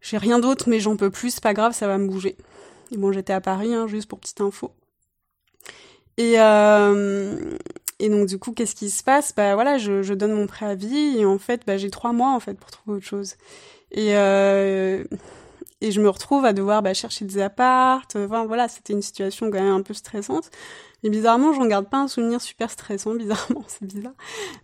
J'ai 0.00 0.18
rien 0.18 0.38
d'autre, 0.38 0.68
mais 0.68 0.78
j'en 0.78 0.96
peux 0.96 1.10
plus, 1.10 1.30
c'est 1.30 1.42
pas 1.42 1.54
grave, 1.54 1.72
ça 1.72 1.88
va 1.88 1.98
me 1.98 2.06
bouger. 2.06 2.36
Et 2.92 2.96
bon, 2.96 3.10
j'étais 3.10 3.32
à 3.32 3.40
Paris, 3.40 3.74
hein, 3.74 3.88
juste 3.88 4.08
pour 4.08 4.20
petite 4.20 4.40
info. 4.40 4.70
Et, 6.16 6.34
euh, 6.38 7.56
et 8.00 8.08
donc 8.08 8.26
du 8.26 8.38
coup, 8.38 8.52
qu'est-ce 8.52 8.74
qui 8.74 8.90
se 8.90 9.02
passe? 9.02 9.34
Bah 9.34 9.54
voilà, 9.54 9.78
je, 9.78 10.02
je, 10.02 10.14
donne 10.14 10.32
mon 10.32 10.46
préavis 10.46 11.18
et 11.18 11.24
en 11.24 11.38
fait, 11.38 11.62
bah, 11.66 11.76
j'ai 11.76 11.90
trois 11.90 12.12
mois 12.12 12.32
en 12.32 12.40
fait 12.40 12.54
pour 12.54 12.70
trouver 12.70 12.98
autre 12.98 13.06
chose. 13.06 13.34
Et 13.90 14.16
euh, 14.16 15.04
et 15.80 15.92
je 15.92 16.00
me 16.00 16.08
retrouve 16.08 16.44
à 16.44 16.52
devoir 16.52 16.82
bah, 16.82 16.94
chercher 16.94 17.24
des 17.24 17.40
appartes. 17.40 18.16
Enfin 18.16 18.46
voilà, 18.46 18.68
c'était 18.68 18.92
une 18.92 19.02
situation 19.02 19.50
quand 19.50 19.60
même 19.60 19.72
un 19.72 19.82
peu 19.82 19.94
stressante. 19.94 20.50
Et 21.04 21.10
bizarrement, 21.10 21.52
j'en 21.52 21.66
garde 21.66 21.88
pas 21.88 21.98
un 21.98 22.08
souvenir 22.08 22.40
super 22.40 22.70
stressant. 22.70 23.14
Bizarrement, 23.16 23.64
c'est 23.68 23.84
bizarre. 23.84 24.14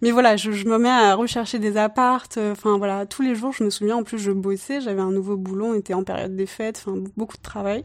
Mais 0.03 0.11
voilà, 0.11 0.37
je, 0.37 0.51
je, 0.51 0.66
me 0.66 0.79
mets 0.79 0.90
à 0.90 1.14
rechercher 1.14 1.61
des 1.61 1.77
appartes. 1.77 2.38
Enfin 2.38 2.79
voilà, 2.79 3.07
tous 3.07 3.23
les 3.23 3.37
jours, 3.37 3.53
je 3.53 3.62
me 3.62 3.70
souviens. 3.70 3.97
En 3.97 4.03
plus, 4.03 4.18
je 4.18 4.33
bossais. 4.33 4.81
J'avais 4.81 5.01
un 5.01 5.12
nouveau 5.12 5.37
boulot. 5.37 5.66
On 5.66 5.75
était 5.75 5.94
en 5.94 6.03
période 6.03 6.35
des 6.35 6.47
fêtes. 6.47 6.83
Enfin 6.85 6.99
beaucoup 7.16 7.37
de 7.37 7.42
travail 7.42 7.85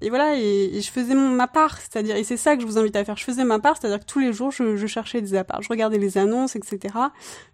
et 0.00 0.10
voilà, 0.10 0.36
et, 0.36 0.80
je 0.80 0.90
faisais 0.90 1.14
mon, 1.14 1.28
ma 1.28 1.48
part, 1.48 1.78
c'est-à-dire, 1.78 2.16
et 2.16 2.22
c'est 2.22 2.36
ça 2.36 2.54
que 2.54 2.62
je 2.62 2.66
vous 2.66 2.78
invite 2.78 2.94
à 2.94 3.04
faire, 3.04 3.16
je 3.16 3.24
faisais 3.24 3.44
ma 3.44 3.58
part, 3.58 3.76
c'est-à-dire 3.76 3.98
que 3.98 4.04
tous 4.04 4.20
les 4.20 4.32
jours, 4.32 4.52
je, 4.52 4.86
cherchais 4.86 5.20
des 5.20 5.34
apparts, 5.34 5.62
je 5.62 5.68
regardais 5.68 5.98
les 5.98 6.18
annonces, 6.18 6.54
etc. 6.54 6.94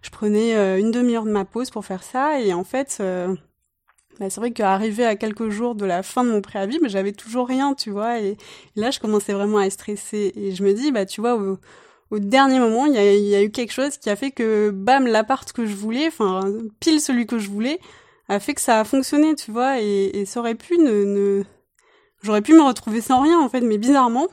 Je 0.01 0.09
prenais 0.11 0.55
euh, 0.55 0.77
une 0.77 0.91
demi-heure 0.91 1.25
de 1.25 1.31
ma 1.31 1.45
pause 1.45 1.71
pour 1.71 1.85
faire 1.85 2.03
ça, 2.03 2.39
et 2.39 2.53
en 2.53 2.63
fait, 2.63 2.97
euh, 2.99 3.35
bah, 4.19 4.29
c'est 4.29 4.39
vrai 4.39 4.51
qu'arrivé 4.51 5.05
à 5.05 5.15
quelques 5.15 5.49
jours 5.49 5.73
de 5.73 5.85
la 5.85 6.03
fin 6.03 6.23
de 6.23 6.29
mon 6.29 6.41
préavis, 6.41 6.77
mais 6.83 6.89
j'avais 6.89 7.13
toujours 7.13 7.47
rien, 7.47 7.73
tu 7.73 7.89
vois, 7.89 8.19
et, 8.19 8.37
là, 8.75 8.91
je 8.91 8.99
commençais 8.99 9.33
vraiment 9.33 9.57
à 9.57 9.69
stresser, 9.71 10.31
et 10.35 10.53
je 10.53 10.63
me 10.63 10.73
dis, 10.73 10.91
bah, 10.91 11.07
tu 11.07 11.21
vois, 11.21 11.35
au, 11.35 12.19
dernier 12.19 12.59
moment, 12.59 12.85
il 12.85 12.93
y 12.93 12.97
a, 12.97 13.13
y 13.15 13.35
a, 13.35 13.41
eu 13.41 13.49
quelque 13.49 13.73
chose 13.73 13.97
qui 13.97 14.09
a 14.11 14.15
fait 14.15 14.29
que, 14.29 14.69
bam, 14.69 15.07
l'appart 15.07 15.51
que 15.51 15.65
je 15.65 15.75
voulais, 15.75 16.07
enfin, 16.07 16.45
pile 16.79 17.01
celui 17.01 17.25
que 17.25 17.39
je 17.39 17.49
voulais, 17.49 17.79
a 18.29 18.39
fait 18.39 18.53
que 18.53 18.61
ça 18.61 18.79
a 18.79 18.83
fonctionné, 18.83 19.33
tu 19.35 19.51
vois, 19.51 19.81
et, 19.81 20.11
et 20.13 20.25
ça 20.25 20.39
aurait 20.39 20.55
pu 20.55 20.77
ne, 20.77 21.03
ne 21.03 21.43
J'aurais 22.25 22.41
pu 22.41 22.53
me 22.53 22.63
retrouver 22.63 23.01
sans 23.01 23.21
rien 23.21 23.39
en 23.39 23.49
fait, 23.49 23.61
mais 23.61 23.77
bizarrement, 23.77 24.27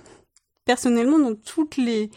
personnellement, 0.65 1.19
dans 1.19 1.35
toutes 1.35 1.77
les, 1.77 2.11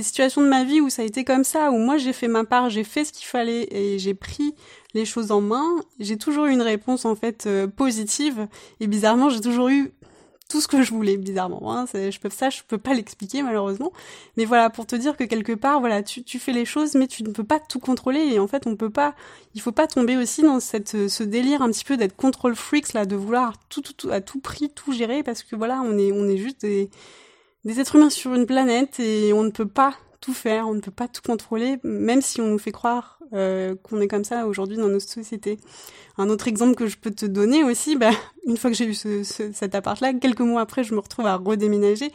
situations 0.00 0.42
de 0.42 0.46
ma 0.46 0.62
vie 0.62 0.80
où 0.80 0.90
ça 0.90 1.02
a 1.02 1.04
été 1.04 1.24
comme 1.24 1.42
ça, 1.42 1.72
où 1.72 1.76
moi 1.76 1.96
j'ai 1.96 2.12
fait 2.12 2.28
ma 2.28 2.44
part, 2.44 2.70
j'ai 2.70 2.84
fait 2.84 3.04
ce 3.04 3.12
qu'il 3.12 3.26
fallait 3.26 3.66
et 3.72 3.98
j'ai 3.98 4.14
pris 4.14 4.54
les 4.94 5.04
choses 5.04 5.32
en 5.32 5.40
main, 5.40 5.74
j'ai 5.98 6.16
toujours 6.16 6.46
eu 6.46 6.52
une 6.52 6.62
réponse 6.62 7.04
en 7.04 7.16
fait 7.16 7.46
euh, 7.46 7.66
positive. 7.66 8.46
Et 8.78 8.86
bizarrement 8.86 9.28
j'ai 9.28 9.40
toujours 9.40 9.70
eu 9.70 9.92
tout 10.48 10.60
ce 10.62 10.68
que 10.68 10.82
je 10.82 10.92
voulais 10.92 11.16
bizarrement. 11.16 11.72
Hein. 11.72 11.84
Je 11.92 12.18
peux 12.18 12.30
ça, 12.30 12.50
je 12.50 12.62
peux 12.66 12.78
pas 12.78 12.94
l'expliquer 12.94 13.42
malheureusement. 13.42 13.92
Mais 14.36 14.44
voilà, 14.46 14.70
pour 14.70 14.86
te 14.86 14.96
dire 14.96 15.16
que 15.16 15.24
quelque 15.24 15.52
part, 15.52 15.80
voilà, 15.80 16.02
tu, 16.02 16.24
tu 16.24 16.38
fais 16.38 16.52
les 16.52 16.64
choses, 16.64 16.94
mais 16.94 17.06
tu 17.06 17.22
ne 17.22 17.30
peux 17.30 17.44
pas 17.44 17.60
tout 17.60 17.78
contrôler. 17.78 18.20
Et 18.20 18.38
en 18.38 18.48
fait, 18.48 18.66
on 18.66 18.74
peut 18.74 18.90
pas, 18.90 19.14
il 19.54 19.60
faut 19.60 19.72
pas 19.72 19.86
tomber 19.86 20.16
aussi 20.16 20.42
dans 20.42 20.60
cette 20.60 21.08
ce 21.08 21.22
délire 21.22 21.62
un 21.62 21.70
petit 21.70 21.84
peu 21.84 21.96
d'être 21.96 22.16
control 22.16 22.56
freaks 22.56 22.94
là, 22.94 23.04
de 23.06 23.16
vouloir 23.16 23.54
tout, 23.68 23.82
tout, 23.82 23.92
tout 23.92 24.10
à 24.10 24.20
tout 24.20 24.40
prix 24.40 24.70
tout 24.70 24.92
gérer 24.92 25.22
parce 25.22 25.42
que 25.42 25.54
voilà, 25.56 25.80
on 25.82 25.98
est 25.98 26.12
on 26.12 26.26
est 26.28 26.38
juste 26.38 26.62
des 26.62 26.90
des 27.64 27.80
êtres 27.80 27.96
humains 27.96 28.10
sur 28.10 28.34
une 28.34 28.46
planète 28.46 29.00
et 29.00 29.32
on 29.32 29.42
ne 29.42 29.50
peut 29.50 29.68
pas 29.68 29.94
tout 30.20 30.34
faire, 30.34 30.68
on 30.68 30.74
ne 30.74 30.80
peut 30.80 30.90
pas 30.90 31.08
tout 31.08 31.22
contrôler, 31.24 31.78
même 31.82 32.22
si 32.22 32.40
on 32.40 32.48
nous 32.48 32.58
fait 32.58 32.72
croire 32.72 33.18
euh, 33.32 33.74
qu'on 33.82 34.00
est 34.00 34.08
comme 34.08 34.24
ça 34.24 34.46
aujourd'hui 34.46 34.76
dans 34.76 34.88
nos 34.88 35.00
sociétés. 35.00 35.58
Un 36.16 36.28
autre 36.28 36.48
exemple 36.48 36.74
que 36.74 36.86
je 36.86 36.96
peux 36.96 37.10
te 37.10 37.26
donner 37.26 37.64
aussi, 37.64 37.96
bah, 37.96 38.10
une 38.46 38.56
fois 38.56 38.70
que 38.70 38.76
j'ai 38.76 38.86
eu 38.86 38.94
ce, 38.94 39.22
cet 39.22 39.74
appart-là, 39.74 40.14
quelques 40.14 40.40
mois 40.40 40.62
après, 40.62 40.84
je 40.84 40.94
me 40.94 41.00
retrouve 41.00 41.26
à 41.26 41.36
redéménager. 41.36 42.10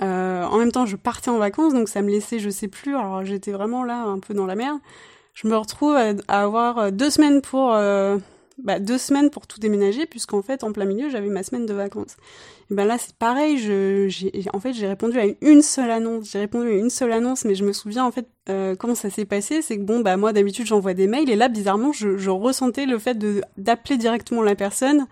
Euh, 0.00 0.44
en 0.44 0.58
même 0.58 0.70
temps, 0.70 0.86
je 0.86 0.96
partais 0.96 1.30
en 1.30 1.38
vacances, 1.38 1.74
donc 1.74 1.88
ça 1.88 2.02
me 2.02 2.10
laissait, 2.10 2.38
je 2.38 2.50
sais 2.50 2.68
plus, 2.68 2.94
alors 2.94 3.24
j'étais 3.24 3.50
vraiment 3.50 3.82
là, 3.82 4.02
un 4.02 4.20
peu 4.20 4.34
dans 4.34 4.46
la 4.46 4.54
merde. 4.54 4.78
Je 5.34 5.48
me 5.48 5.56
retrouve 5.56 5.94
à, 5.94 6.14
avoir 6.28 6.92
deux 6.92 7.10
semaines 7.10 7.40
pour... 7.42 7.74
Euh, 7.74 8.18
bah, 8.62 8.80
deux 8.80 8.98
semaines 8.98 9.30
pour 9.30 9.46
tout 9.46 9.60
déménager, 9.60 10.06
puisqu'en 10.06 10.42
fait, 10.42 10.64
en 10.64 10.72
plein 10.72 10.84
milieu, 10.84 11.08
j'avais 11.10 11.28
ma 11.28 11.42
semaine 11.42 11.64
de 11.64 11.72
vacances. 11.72 12.16
Et 12.70 12.74
ben 12.74 12.86
là, 12.86 12.98
c'est 12.98 13.14
pareil. 13.14 13.58
Je, 13.58 14.08
j'ai, 14.08 14.32
en 14.52 14.60
fait, 14.60 14.72
j'ai 14.72 14.86
répondu 14.86 15.18
à 15.18 15.24
une 15.40 15.62
seule 15.62 15.90
annonce. 15.90 16.32
J'ai 16.32 16.40
répondu 16.40 16.68
à 16.68 16.72
une 16.72 16.90
seule 16.90 17.12
annonce, 17.12 17.44
mais 17.44 17.54
je 17.54 17.64
me 17.64 17.72
souviens 17.72 18.04
en 18.04 18.10
fait 18.10 18.26
euh, 18.48 18.74
comment 18.74 18.94
ça 18.94 19.10
s'est 19.10 19.24
passé. 19.24 19.62
C'est 19.62 19.76
que 19.76 19.82
bon, 19.82 20.00
bah 20.00 20.16
moi 20.16 20.32
d'habitude, 20.32 20.66
j'envoie 20.66 20.94
des 20.94 21.06
mails, 21.06 21.30
et 21.30 21.36
là, 21.36 21.48
bizarrement, 21.48 21.92
je, 21.92 22.18
je 22.18 22.30
ressentais 22.30 22.86
le 22.86 22.98
fait 22.98 23.14
de 23.14 23.42
d'appeler 23.56 23.96
directement 23.96 24.42
la 24.42 24.56
personne 24.56 25.06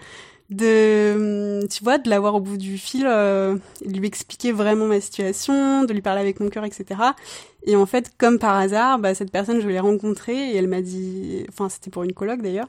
de 0.51 1.67
tu 1.69 1.83
vois 1.83 1.99
de 1.99 2.09
l'avoir 2.09 2.37
au 2.37 2.41
bout 2.41 2.57
du 2.57 2.79
fil 2.79 3.05
euh, 3.07 3.57
lui 3.85 4.07
expliquer 4.07 4.53
vraiment 4.53 4.87
ma 4.87 5.01
situation 5.01 5.83
de 5.83 5.93
lui 5.93 6.03
parler 6.03 6.21
avec 6.21 6.39
mon 6.39 6.49
cœur 6.51 6.65
etc 6.65 7.01
et 7.65 7.75
en 7.75 7.85
fait 7.85 8.13
comme 8.17 8.39
par 8.39 8.57
hasard 8.57 9.01
bah 9.01 9.13
cette 9.15 9.33
personne 9.33 9.61
je 9.61 9.67
l'ai 9.67 9.81
rencontrée 9.81 10.53
et 10.53 10.57
elle 10.57 10.69
m'a 10.69 10.83
dit 10.83 11.45
enfin 11.49 11.69
c'était 11.69 11.91
pour 11.91 12.05
une 12.05 12.13
colloque 12.13 12.43
d'ailleurs 12.43 12.69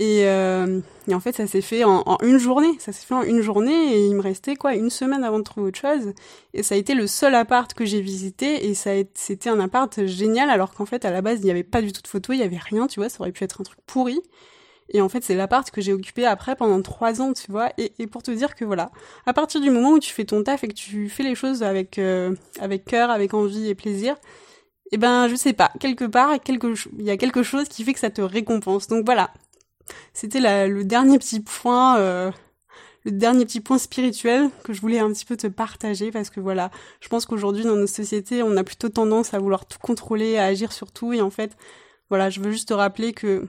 et, 0.00 0.26
euh, 0.26 0.80
et, 1.08 1.14
en 1.14 1.18
fait, 1.18 1.34
ça 1.34 1.48
s'est 1.48 1.60
fait 1.60 1.82
en, 1.82 2.02
en, 2.06 2.18
une 2.22 2.38
journée. 2.38 2.70
Ça 2.78 2.92
s'est 2.92 3.04
fait 3.04 3.14
en 3.14 3.22
une 3.22 3.40
journée 3.40 3.96
et 3.96 4.06
il 4.06 4.14
me 4.14 4.22
restait 4.22 4.54
quoi 4.54 4.74
une 4.74 4.90
semaine 4.90 5.24
avant 5.24 5.38
de 5.40 5.44
trouver 5.44 5.68
autre 5.68 5.80
chose. 5.80 6.12
Et 6.54 6.62
ça 6.62 6.76
a 6.76 6.78
été 6.78 6.94
le 6.94 7.08
seul 7.08 7.34
appart 7.34 7.72
que 7.74 7.84
j'ai 7.84 8.00
visité 8.00 8.68
et 8.68 8.74
ça 8.74 8.90
c'était 9.14 9.50
un 9.50 9.58
appart 9.58 10.06
génial 10.06 10.50
alors 10.50 10.72
qu'en 10.72 10.86
fait 10.86 11.04
à 11.04 11.10
la 11.10 11.20
base 11.20 11.40
il 11.40 11.44
n'y 11.46 11.50
avait 11.50 11.64
pas 11.64 11.82
du 11.82 11.92
tout 11.92 12.02
de 12.02 12.06
photos, 12.06 12.36
il 12.36 12.40
y 12.40 12.44
avait 12.44 12.58
rien, 12.58 12.86
tu 12.86 13.00
vois, 13.00 13.08
ça 13.08 13.20
aurait 13.20 13.32
pu 13.32 13.42
être 13.42 13.60
un 13.60 13.64
truc 13.64 13.80
pourri. 13.86 14.20
Et 14.90 15.00
en 15.00 15.08
fait 15.08 15.24
c'est 15.24 15.34
l'appart 15.34 15.68
que 15.70 15.80
j'ai 15.80 15.92
occupé 15.92 16.24
après 16.26 16.54
pendant 16.54 16.80
trois 16.80 17.20
ans, 17.20 17.32
tu 17.32 17.50
vois. 17.50 17.70
Et, 17.76 17.92
et, 17.98 18.06
pour 18.06 18.22
te 18.22 18.30
dire 18.30 18.54
que 18.54 18.64
voilà, 18.64 18.92
à 19.26 19.32
partir 19.32 19.60
du 19.60 19.70
moment 19.70 19.90
où 19.90 19.98
tu 19.98 20.12
fais 20.12 20.24
ton 20.24 20.44
taf 20.44 20.62
et 20.62 20.68
que 20.68 20.74
tu 20.74 21.08
fais 21.08 21.24
les 21.24 21.34
choses 21.34 21.62
avec 21.64 21.98
euh, 21.98 22.34
avec 22.60 22.84
cœur, 22.84 23.10
avec 23.10 23.34
envie 23.34 23.68
et 23.68 23.74
plaisir, 23.74 24.16
eh 24.92 24.96
ben 24.96 25.28
je 25.28 25.34
sais 25.34 25.52
pas, 25.52 25.72
quelque 25.80 26.04
part 26.04 26.40
quelque 26.40 26.72
il 26.98 27.04
y 27.04 27.10
a 27.10 27.16
quelque 27.16 27.42
chose 27.42 27.68
qui 27.68 27.84
fait 27.84 27.92
que 27.94 28.00
ça 28.00 28.10
te 28.10 28.22
récompense. 28.22 28.86
Donc 28.86 29.04
voilà, 29.04 29.30
c'était 30.12 30.40
le 30.68 30.84
dernier 30.84 31.18
petit 31.18 31.40
point, 31.40 31.98
euh, 31.98 32.30
le 33.04 33.12
dernier 33.12 33.44
petit 33.44 33.60
point 33.60 33.78
spirituel 33.78 34.50
que 34.64 34.72
je 34.72 34.80
voulais 34.80 34.98
un 34.98 35.12
petit 35.12 35.24
peu 35.24 35.36
te 35.36 35.46
partager 35.46 36.10
parce 36.10 36.30
que 36.30 36.40
voilà, 36.40 36.70
je 37.00 37.08
pense 37.08 37.26
qu'aujourd'hui 37.26 37.64
dans 37.64 37.76
nos 37.76 37.86
sociétés, 37.86 38.42
on 38.42 38.56
a 38.56 38.64
plutôt 38.64 38.88
tendance 38.88 39.34
à 39.34 39.38
vouloir 39.38 39.66
tout 39.66 39.78
contrôler, 39.78 40.36
à 40.36 40.44
agir 40.44 40.72
sur 40.72 40.92
tout 40.92 41.12
et 41.12 41.20
en 41.20 41.30
fait, 41.30 41.56
voilà, 42.10 42.30
je 42.30 42.40
veux 42.40 42.50
juste 42.50 42.68
te 42.68 42.74
rappeler 42.74 43.12
que 43.12 43.46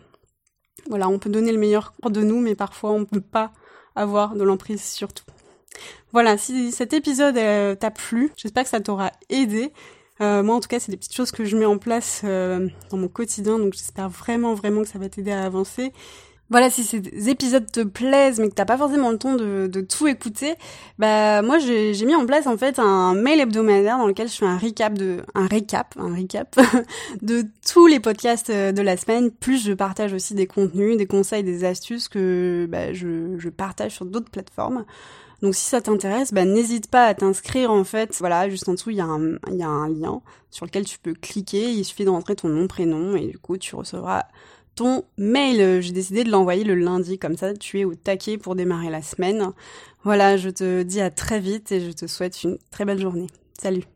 voilà, 0.88 1.10
on 1.10 1.20
peut 1.20 1.30
donner 1.30 1.52
le 1.52 1.58
meilleur 1.58 1.94
de 2.04 2.22
nous, 2.22 2.40
mais 2.40 2.56
parfois 2.56 2.92
on 2.92 3.00
ne 3.00 3.06
peut 3.06 3.22
pas 3.22 3.52
avoir 3.96 4.36
de 4.36 4.44
l'emprise 4.44 4.84
sur 4.84 5.12
tout. 5.12 5.26
Voilà, 6.12 6.38
si 6.38 6.72
cet 6.72 6.94
épisode 6.94 7.38
euh, 7.38 7.76
t'a 7.76 7.92
plu, 7.92 8.32
j'espère 8.36 8.64
que 8.64 8.70
ça 8.70 8.80
t'aura 8.80 9.12
aidé. 9.30 9.72
Euh, 10.22 10.44
moi, 10.44 10.56
en 10.56 10.60
tout 10.60 10.68
cas, 10.68 10.80
c'est 10.80 10.92
des 10.92 10.98
petites 10.98 11.16
choses 11.16 11.32
que 11.32 11.46
je 11.46 11.56
mets 11.56 11.66
en 11.66 11.78
place 11.78 12.24
dans 12.24 12.98
mon 12.98 13.08
quotidien, 13.08 13.60
donc 13.60 13.74
j'espère 13.74 14.10
vraiment, 14.10 14.54
vraiment 14.54 14.82
que 14.82 14.88
ça 14.88 15.00
va 15.00 15.10
t'aider 15.10 15.32
à 15.32 15.44
avancer. 15.46 15.94
Voilà, 16.50 16.70
si 16.70 16.84
ces 16.84 17.30
épisodes 17.30 17.72
te 17.72 17.82
plaisent, 17.82 18.40
mais 18.40 18.50
que 18.50 18.56
t'as 18.56 18.66
pas 18.66 18.78
forcément 18.78 19.12
le 19.12 19.20
temps 19.20 19.36
de, 19.36 19.68
de 19.68 19.82
tout 19.82 20.08
écouter, 20.08 20.56
bah 20.98 21.44
moi 21.44 21.60
j'ai 21.60 22.06
mis 22.06 22.16
en 22.16 22.26
place 22.26 22.48
en 22.48 22.58
fait 22.58 22.80
un 22.80 23.14
mail 23.14 23.40
hebdomadaire 23.40 23.98
dans 24.00 24.08
lequel 24.08 24.28
je 24.28 24.36
fais 24.36 24.48
un 24.48 24.58
recap 24.58 24.94
de 24.94 25.18
un 25.36 25.46
récap, 25.46 25.96
un 26.00 26.16
recap 26.16 26.60
de 27.22 27.44
tous 27.72 27.86
les 27.86 28.00
podcasts 28.00 28.50
euh, 28.50 28.72
de 28.72 28.82
la 28.82 28.98
semaine. 28.98 29.30
Plus 29.30 29.64
je 29.64 29.74
partage 29.74 30.14
aussi 30.14 30.34
des 30.34 30.48
contenus, 30.48 30.98
des 30.98 31.06
conseils, 31.06 31.44
des 31.44 31.66
astuces 31.66 32.08
que 32.08 32.68
bah, 32.70 32.94
je, 32.94 33.38
je 33.38 33.50
partage 33.50 33.92
sur 33.92 34.06
d'autres 34.06 34.32
plateformes. 34.32 34.86
Donc 35.42 35.56
si 35.56 35.66
ça 35.66 35.82
t'intéresse, 35.82 36.34
bah, 36.34 36.46
n'hésite 36.46 36.90
pas 36.90 37.06
à 37.06 37.14
t'inscrire 37.14 37.72
en 37.72 37.84
fait. 37.84 38.16
Voilà, 38.20 38.50
juste 38.50 38.68
en 38.68 38.74
dessous, 38.74 38.90
il 38.90 38.98
y, 38.98 39.02
a 39.02 39.06
un, 39.06 39.38
y 39.52 39.64
a 39.64 39.70
un 39.70 39.88
lien 39.88 40.22
sur 40.50 40.66
lequel 40.66 40.86
tu 40.86 41.00
peux 41.00 41.14
cliquer. 41.14 41.72
Il 41.72 41.86
suffit 41.86 42.06
de 42.06 42.10
rentrer 42.10 42.36
ton 42.36 42.50
nom, 42.50 42.68
prénom 42.68 43.16
et 43.16 43.28
du 43.28 43.38
coup, 43.38 43.58
tu 43.58 43.76
recevras 43.76 44.26
ton 44.76 45.04
mail. 45.18 45.82
J'ai 45.82 45.92
décidé 45.92 46.24
de 46.24 46.32
l'envoyer 46.32 46.64
le 46.64 46.76
lundi, 46.76 47.18
comme 47.18 47.38
ça 47.38 47.54
tu 47.54 47.80
es 47.80 47.86
au 47.86 47.96
taquet 47.96 48.38
pour 48.38 48.56
démarrer 48.56 48.90
la 48.90 49.02
semaine. 49.02 49.52
Voilà, 50.04 50.38
je 50.38 50.50
te 50.50 50.84
dis 50.84 51.02
à 51.02 51.10
très 51.10 51.40
vite 51.40 51.72
et 51.72 51.82
je 51.82 51.92
te 51.92 52.08
souhaite 52.08 52.44
une 52.44 52.58
très 52.72 52.86
belle 52.86 53.02
journée. 53.02 53.28
Salut 53.62 53.84